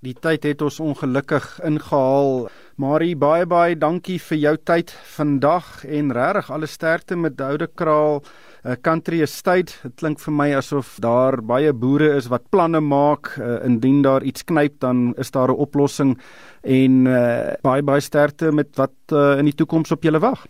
Die 0.03 0.15
tyd 0.19 0.43
het 0.43 0.61
ons 0.61 0.81
ongelukkig 0.83 1.45
ingehaal. 1.63 2.49
Marie, 2.75 3.13
baie 3.15 3.45
baie 3.47 3.75
dankie 3.79 4.17
vir 4.19 4.39
jou 4.41 4.55
tyd 4.67 4.91
vandag 5.13 5.85
en 5.85 6.11
regtig 6.11 6.49
alle 6.51 6.67
sterkte 6.67 7.15
met 7.15 7.39
Oude 7.41 7.69
Kraal. 7.71 8.19
Uh, 8.63 8.75
country 8.81 9.21
estate. 9.21 9.75
Dit 9.83 9.95
klink 10.01 10.19
vir 10.23 10.33
my 10.33 10.49
asof 10.57 10.95
daar 11.03 11.39
baie 11.41 11.73
boere 11.73 12.13
is 12.17 12.29
wat 12.31 12.49
planne 12.49 12.81
maak. 12.81 13.33
Uh, 13.37 13.59
indien 13.67 14.01
daar 14.01 14.23
iets 14.23 14.43
knyp, 14.43 14.79
dan 14.79 15.13
is 15.17 15.31
daar 15.31 15.51
'n 15.51 15.59
oplossing 15.65 16.17
en 16.61 17.05
uh, 17.05 17.53
baie 17.61 17.83
baie 17.83 18.01
sterkte 18.01 18.51
met 18.51 18.75
wat 18.75 18.95
uh, 19.11 19.37
in 19.37 19.45
die 19.45 19.55
toekoms 19.55 19.91
op 19.91 20.03
julle 20.03 20.19
wag. 20.19 20.45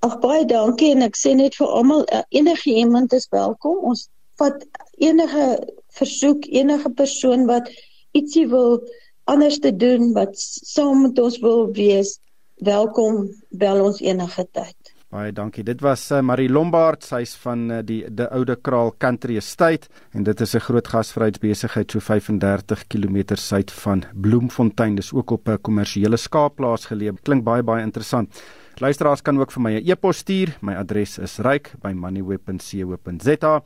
Ag 0.00 0.18
baie 0.20 0.44
dankie 0.44 0.92
en 0.94 1.02
ek 1.02 1.16
sê 1.16 1.34
net 1.34 1.56
vir 1.58 1.66
almal 1.66 2.04
uh, 2.12 2.22
enige 2.30 2.70
iemand 2.70 3.12
is 3.12 3.28
welkom. 3.30 3.78
Ons 3.82 4.08
vat 4.38 4.64
enige 4.98 5.58
versoek, 5.98 6.46
enige 6.46 6.90
persoon 6.90 7.46
wat 7.46 7.68
ietsie 8.12 8.46
wil 8.48 8.80
anders 9.24 9.58
te 9.58 9.76
doen 9.76 10.12
wat 10.12 10.38
saam 10.38 11.02
met 11.02 11.18
ons 11.18 11.38
wil 11.38 11.66
wees, 11.72 12.18
welkom 12.64 13.28
bel 13.50 13.84
ons 13.84 14.00
enige 14.00 14.46
tyd. 14.52 14.97
Baie 15.08 15.30
dankie. 15.32 15.62
Dit 15.64 15.80
was 15.80 16.02
uh, 16.12 16.18
Marie 16.20 16.50
Lombard, 16.52 17.00
sy's 17.00 17.30
van 17.40 17.62
uh, 17.72 17.80
die 17.80 18.04
die 18.12 18.28
Oude 18.28 18.60
Kraal 18.60 18.92
Country 19.00 19.40
Estate 19.40 19.88
en 20.12 20.20
dit 20.26 20.40
is 20.44 20.52
'n 20.54 20.60
groot 20.60 20.88
gasvryheidsbesigheid 20.88 21.90
so 21.90 22.00
35 22.00 22.86
km 22.92 23.34
suid 23.34 23.72
van 23.72 24.04
Bloemfontein. 24.12 24.94
Dis 24.96 25.12
ook 25.12 25.30
op 25.30 25.48
'n 25.48 25.58
kommersiële 25.62 26.16
skaapplaas 26.16 26.86
geleë. 26.92 27.12
Klink 27.22 27.44
baie 27.44 27.62
baie 27.62 27.82
interessant. 27.82 28.42
Luisteraars 28.80 29.22
kan 29.22 29.40
ook 29.40 29.52
vir 29.52 29.62
my 29.62 29.80
'n 29.80 29.88
e-pos 29.88 30.18
stuur. 30.18 30.56
My 30.60 30.74
adres 30.74 31.18
is 31.18 31.38
ryk@moneyweb.co.za. 31.38 33.62